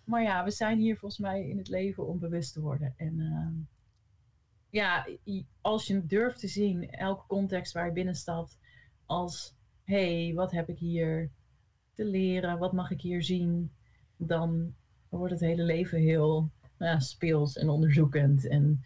maar 0.08 0.22
ja, 0.22 0.44
we 0.44 0.50
zijn 0.50 0.78
hier 0.78 0.96
volgens 0.96 1.20
mij 1.20 1.48
in 1.48 1.58
het 1.58 1.68
leven 1.68 2.06
om 2.06 2.18
bewust 2.18 2.52
te 2.52 2.60
worden. 2.60 2.94
En 2.96 3.20
ehm, 3.20 3.54
ja, 4.70 5.06
als 5.60 5.86
je 5.86 6.06
durft 6.06 6.38
te 6.38 6.48
zien, 6.48 6.90
elke 6.90 7.26
context 7.26 7.72
waar 7.72 7.86
je 7.86 7.92
binnenstapt, 7.92 8.58
als 9.06 9.54
hé, 9.84 10.24
hey, 10.24 10.34
wat 10.34 10.50
heb 10.50 10.68
ik 10.68 10.78
hier 10.78 11.30
te 11.92 12.04
leren? 12.04 12.58
Wat 12.58 12.72
mag 12.72 12.90
ik 12.90 13.00
hier 13.00 13.22
zien? 13.22 13.72
Dan 14.16 14.74
wordt 15.08 15.32
het 15.32 15.42
hele 15.42 15.62
leven 15.62 15.98
heel 15.98 16.50
ja, 16.78 17.00
speels 17.00 17.56
en 17.56 17.68
onderzoekend. 17.68 18.46
En 18.48 18.84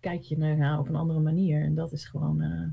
kijk 0.00 0.22
je 0.22 0.38
naar 0.38 0.78
op 0.78 0.88
een 0.88 0.96
andere 0.96 1.20
manier. 1.20 1.62
En 1.62 1.74
dat 1.74 1.92
is 1.92 2.04
gewoon, 2.04 2.42
uh, 2.42 2.68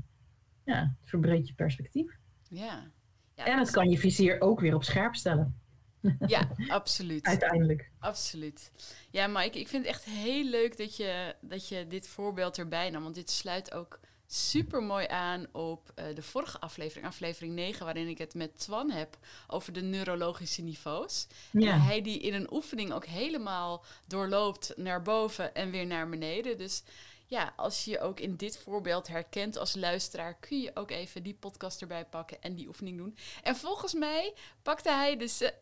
ja, 0.64 0.80
het 1.00 1.08
verbreedt 1.08 1.48
je 1.48 1.54
perspectief. 1.54 2.18
Ja. 2.48 2.90
ja 3.34 3.44
en 3.44 3.58
het 3.58 3.70
kan 3.70 3.90
je 3.90 3.98
vizier 3.98 4.40
ook 4.40 4.60
weer 4.60 4.74
op 4.74 4.84
scherp 4.84 5.14
stellen. 5.14 5.54
Ja, 6.26 6.48
absoluut. 6.68 7.24
Uiteindelijk. 7.24 7.90
Absoluut. 7.98 8.70
Ja, 9.10 9.26
maar 9.26 9.44
ik, 9.44 9.54
ik 9.54 9.68
vind 9.68 9.84
het 9.84 9.94
echt 9.94 10.04
heel 10.04 10.44
leuk 10.44 10.76
dat 10.76 10.96
je, 10.96 11.34
dat 11.40 11.68
je 11.68 11.86
dit 11.86 12.08
voorbeeld 12.08 12.58
erbij 12.58 12.90
nam. 12.90 13.02
Want 13.02 13.14
dit 13.14 13.30
sluit 13.30 13.74
ook 13.74 14.00
super 14.26 14.82
mooi 14.82 15.06
aan 15.06 15.46
op 15.52 15.92
uh, 15.94 16.04
de 16.14 16.22
vorige 16.22 16.60
aflevering, 16.60 17.06
aflevering 17.06 17.54
9, 17.54 17.84
waarin 17.84 18.08
ik 18.08 18.18
het 18.18 18.34
met 18.34 18.58
Twan 18.58 18.90
heb 18.90 19.18
over 19.46 19.72
de 19.72 19.80
neurologische 19.80 20.62
niveaus. 20.62 21.26
Ja. 21.50 21.72
En 21.72 21.80
hij 21.80 22.02
die 22.02 22.20
in 22.20 22.34
een 22.34 22.52
oefening 22.52 22.92
ook 22.92 23.06
helemaal 23.06 23.84
doorloopt 24.06 24.72
naar 24.76 25.02
boven 25.02 25.54
en 25.54 25.70
weer 25.70 25.86
naar 25.86 26.08
beneden. 26.08 26.58
Dus 26.58 26.82
ja, 27.30 27.52
als 27.56 27.84
je 27.84 27.90
je 27.90 28.00
ook 28.00 28.20
in 28.20 28.36
dit 28.36 28.58
voorbeeld 28.58 29.08
herkent 29.08 29.58
als 29.58 29.74
luisteraar, 29.74 30.34
kun 30.34 30.60
je 30.60 30.70
ook 30.74 30.90
even 30.90 31.22
die 31.22 31.34
podcast 31.34 31.80
erbij 31.80 32.04
pakken 32.04 32.42
en 32.42 32.54
die 32.54 32.66
oefening 32.66 32.96
doen. 32.96 33.16
En 33.42 33.56
volgens 33.56 33.94
mij 33.94 34.34
pakte 34.62 34.90
hij 34.90 35.16
de, 35.16 35.52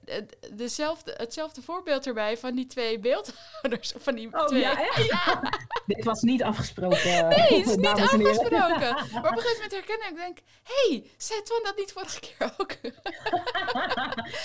dezelfde, 0.52 1.14
hetzelfde 1.16 1.62
voorbeeld 1.62 2.06
erbij 2.06 2.38
van 2.38 2.54
die 2.54 2.66
twee 2.66 2.98
beeldhouders. 2.98 3.92
Van 3.96 4.14
die 4.14 4.32
oh, 4.32 4.46
twee. 4.46 4.60
Ja, 4.60 4.80
ja. 4.96 5.52
Dit 5.86 6.04
was 6.04 6.20
niet 6.22 6.42
afgesproken. 6.42 6.94
Nee, 7.36 7.58
het 7.58 7.66
is 7.66 7.76
niet 7.76 7.86
afgesproken. 7.86 8.94
Maar 9.12 9.30
op 9.30 9.36
een 9.36 9.42
gegeven 9.42 9.62
moment 9.62 9.72
herken 9.72 10.08
ik, 10.10 10.16
denk, 10.16 10.38
hé, 10.62 10.88
hey, 10.88 11.10
zei 11.16 11.42
Twan 11.42 11.62
dat 11.62 11.76
niet 11.76 11.92
vorige 11.92 12.20
keer 12.20 12.54
ook? 12.58 12.72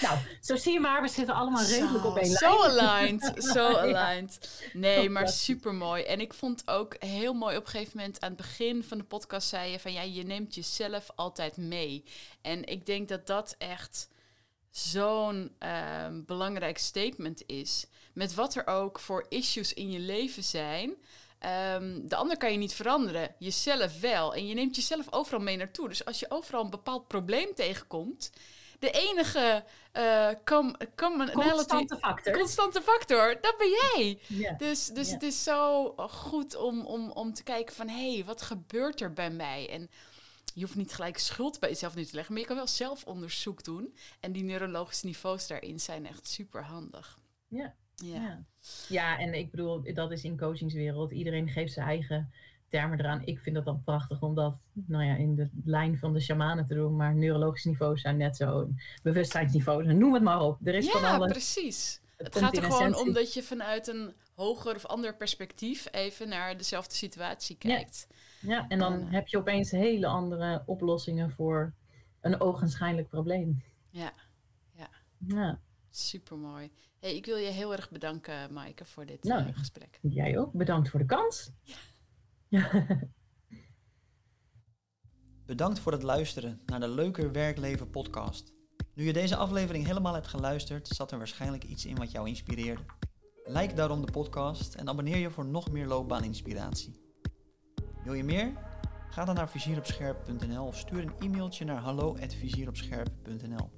Nou, 0.02 0.18
zo 0.42 0.56
zie 0.56 0.74
je 0.74 0.80
maar, 0.80 1.02
we 1.02 1.08
zitten 1.08 1.36
allemaal 1.36 1.64
redelijk 1.64 2.06
op 2.06 2.18
één 2.18 2.32
lijn. 2.32 2.38
Zo 2.38 2.64
aligned, 2.64 3.34
zo 3.54 3.76
aligned. 3.76 4.62
Nee, 4.74 5.10
maar 5.10 5.28
super 5.30 5.74
mooi. 5.74 6.04
En 6.04 6.20
ik 6.20 6.34
vond 6.34 6.64
ook 6.66 6.96
heel 7.00 7.34
mooi 7.34 7.58
op 7.58 7.64
een 7.64 7.70
gegeven 7.70 7.98
moment 7.98 8.22
aan 8.22 8.30
het 8.30 8.38
begin 8.38 8.84
van 8.84 8.98
de 8.98 9.04
podcast 9.04 9.48
zei 9.48 9.72
je 9.72 9.80
van 9.80 9.94
ja, 9.94 10.02
je 10.02 10.24
neemt 10.24 10.56
jezelf 10.56 11.10
altijd 11.16 11.58
mee. 11.58 12.04
En 12.42 12.66
ik 12.66 12.86
denk 12.86 13.08
dat 13.10 13.28
dat 13.28 13.56
echt 13.58 14.10
zo'n 14.72 15.56
ehm, 15.60 16.22
belangrijk 16.26 16.78
statement 16.78 17.44
is. 17.46 17.86
Met 18.14 18.34
wat 18.34 18.56
er 18.56 18.68
ook 18.68 19.00
voor 19.00 19.26
issues 19.30 19.74
in 19.74 19.92
je 19.92 20.00
leven 20.00 20.44
zijn. 20.44 20.90
Um, 21.76 22.08
de 22.08 22.16
ander 22.16 22.38
kan 22.38 22.52
je 22.52 22.58
niet 22.58 22.74
veranderen, 22.74 23.36
jezelf 23.40 24.00
wel. 24.00 24.36
En 24.36 24.48
je 24.48 24.54
neemt 24.54 24.76
jezelf 24.76 25.14
overal 25.14 25.40
mee 25.40 25.58
naartoe. 25.58 25.88
Dus 25.88 26.06
als 26.06 26.20
je 26.20 26.32
overal 26.32 26.64
een 26.64 26.70
bepaald 26.70 27.08
probleem 27.08 27.54
tegenkomt, 27.56 28.32
de 28.82 28.92
enige 28.92 29.64
uh, 29.98 30.30
com, 30.46 30.76
constante 31.34 31.98
factor. 31.98 32.34
Constante 32.34 32.82
factor, 32.82 33.38
dat 33.42 33.58
ben 33.58 33.70
jij. 33.70 34.20
Dus, 34.58 34.88
dus 34.88 35.12
het 35.12 35.24
is 35.24 35.44
zo 35.44 35.94
goed 35.98 36.56
om, 36.56 36.86
om, 36.86 37.12
om 37.12 37.34
te 37.34 37.44
kijken 37.44 37.76
van... 37.76 37.88
hé, 37.88 38.14
hey, 38.14 38.26
wat 38.26 38.42
gebeurt 38.42 39.02
er 39.02 39.14
bij 39.14 39.30
mij? 39.30 39.70
En 39.70 39.90
je 40.54 40.62
hoeft 40.62 40.76
niet 40.76 40.94
gelijk 40.94 41.18
schuld 41.18 41.60
bij 41.60 41.70
jezelf 41.70 41.96
nu 41.96 42.06
te 42.06 42.16
leggen... 42.16 42.34
maar 42.34 42.42
je 42.42 42.48
kan 42.48 42.58
wel 42.58 42.68
zelfonderzoek 42.68 43.64
doen. 43.64 43.96
En 44.20 44.32
die 44.32 44.44
neurologische 44.44 45.06
niveaus 45.06 45.48
daarin 45.48 45.80
zijn 45.80 46.08
echt 46.08 46.28
super 46.28 46.64
handig. 46.64 47.20
Ja. 47.48 47.76
Ja. 47.96 48.44
ja, 48.88 49.18
en 49.20 49.34
ik 49.34 49.52
bedoel, 49.52 49.94
dat 49.94 50.12
is 50.12 50.24
in 50.24 50.38
coachingswereld. 50.38 51.12
Iedereen 51.12 51.50
geeft 51.50 51.74
zijn 51.74 51.88
eigen 51.88 52.34
termen 52.72 53.00
eraan. 53.00 53.22
Ik 53.26 53.40
vind 53.40 53.56
dat 53.56 53.66
dan 53.66 53.84
prachtig 53.84 54.22
om 54.22 54.36
dat 54.36 54.56
nou 54.74 55.04
ja, 55.04 55.16
in 55.16 55.36
de 55.36 55.50
lijn 55.64 55.98
van 55.98 56.14
de 56.14 56.20
shamanen 56.20 56.66
te 56.66 56.74
doen. 56.74 56.96
Maar 56.96 57.16
neurologische 57.16 57.70
niveaus 57.70 58.02
zijn 58.02 58.18
net 58.18 58.36
zo. 58.36 58.70
Bewustzijnsniveaus, 59.04 59.86
noem 59.86 60.14
het 60.14 60.24
maar 60.24 60.42
op. 60.42 60.58
Er 60.64 60.76
is 60.76 60.86
ja, 60.86 60.92
van 60.92 61.04
alles. 61.04 61.32
precies. 61.32 62.02
Het, 62.18 62.38
gaat 62.38 62.58
er 62.58 62.64
gewoon 62.64 62.96
om 62.96 63.14
dat 63.14 63.34
je 63.34 63.44
vanuit 63.44 63.88
een 63.88 64.14
hoger 64.36 64.76
of 64.76 64.86
ander 64.86 65.16
perspectief 65.16 65.88
even 65.92 66.30
naar 66.30 66.58
dezelfde 66.58 66.96
situatie 66.96 67.58
kijkt. 67.58 68.08
Ja, 68.40 68.50
ja 68.50 68.66
en 68.68 68.80
dan 68.80 69.02
heb 69.02 69.28
je 69.28 69.38
opeens 69.38 69.72
hele 69.72 70.08
andere 70.08 70.64
oplossingen 70.66 71.32
voor 71.32 71.74
een 72.22 72.40
ogenschijnlijk 72.40 73.08
probleem. 73.08 73.64
Ja, 73.90 74.14
ja. 74.74 74.90
ja. 75.18 75.60
Supermooi. 75.90 76.72
Hey, 77.00 77.16
ik 77.16 77.26
wil 77.26 77.38
je 77.38 77.50
heel 77.50 77.72
erg 77.72 77.90
bedanken, 77.90 78.54
Maaike, 78.54 78.86
voor 78.86 79.06
dit 79.06 79.24
nou, 79.24 79.48
uh, 79.48 79.58
gesprek. 79.58 80.00
Jij 80.02 80.40
ook. 80.40 80.54
Bedankt 80.54 80.90
voor 80.90 81.00
de 81.00 81.06
kans. 81.06 81.52
Ja. 81.64 81.76
Bedankt 85.46 85.80
voor 85.80 85.92
het 85.92 86.04
luisteren 86.04 86.62
naar 86.66 86.80
de 86.80 86.88
Leuker 86.88 87.32
Werkleven 87.32 87.90
podcast. 87.90 88.54
Nu 88.94 89.06
je 89.06 89.14
deze 89.14 89.36
aflevering 89.36 89.86
helemaal 89.86 90.14
hebt 90.14 90.28
geluisterd, 90.28 90.88
zat 90.88 91.12
er 91.12 91.18
waarschijnlijk 91.18 91.64
iets 91.64 91.86
in 91.86 91.96
wat 91.96 92.12
jou 92.12 92.28
inspireerde. 92.28 92.82
Like 93.44 93.74
daarom 93.74 94.06
de 94.06 94.12
podcast 94.12 94.76
en 94.76 94.90
abonneer 94.90 95.18
je 95.18 95.32
voor 95.32 95.46
nog 95.46 95.72
meer 95.72 95.88
loopbaaninspiratie. 95.88 97.00
Wil 98.04 98.14
je 98.14 98.24
meer? 98.24 98.54
Ga 99.10 99.26
dan 99.26 99.36
naar 99.36 99.50
vizieropscherp.nl 99.50 100.66
of 100.66 100.78
stuur 100.78 101.04
een 101.04 101.14
e-mailtje 101.20 101.66
naar 101.66 101.82
hallo@vizieropscherp.nl. 101.82 103.72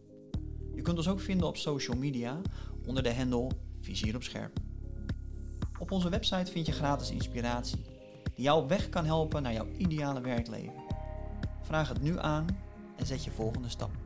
Je 0.76 0.82
kunt 0.82 0.98
ons 0.98 1.08
ook 1.08 1.20
vinden 1.20 1.48
op 1.48 1.58
social 1.58 1.98
media 1.98 2.42
onder 2.86 3.04
de 3.04 3.16
handle 3.16 3.52
Vizier 3.80 4.16
op 4.16 4.24
Scherp. 4.24 4.60
Op 5.80 5.92
onze 5.92 6.10
website 6.10 6.52
vind 6.52 6.66
je 6.66 6.72
gratis 6.72 7.12
inspiratie 7.12 7.93
die 8.36 8.44
jou 8.44 8.68
weg 8.68 8.90
kan 8.90 9.06
helpen 9.06 9.44
naar 9.44 9.54
jouw 9.54 9.68
ideale 9.78 10.22
werkleven. 10.22 10.84
Vraag 11.62 11.90
het 11.90 12.02
nu 12.02 12.20
aan 12.20 12.46
en 12.96 13.06
zet 13.06 13.24
je 13.24 13.32
volgende 13.32 13.70
stap. 13.70 14.03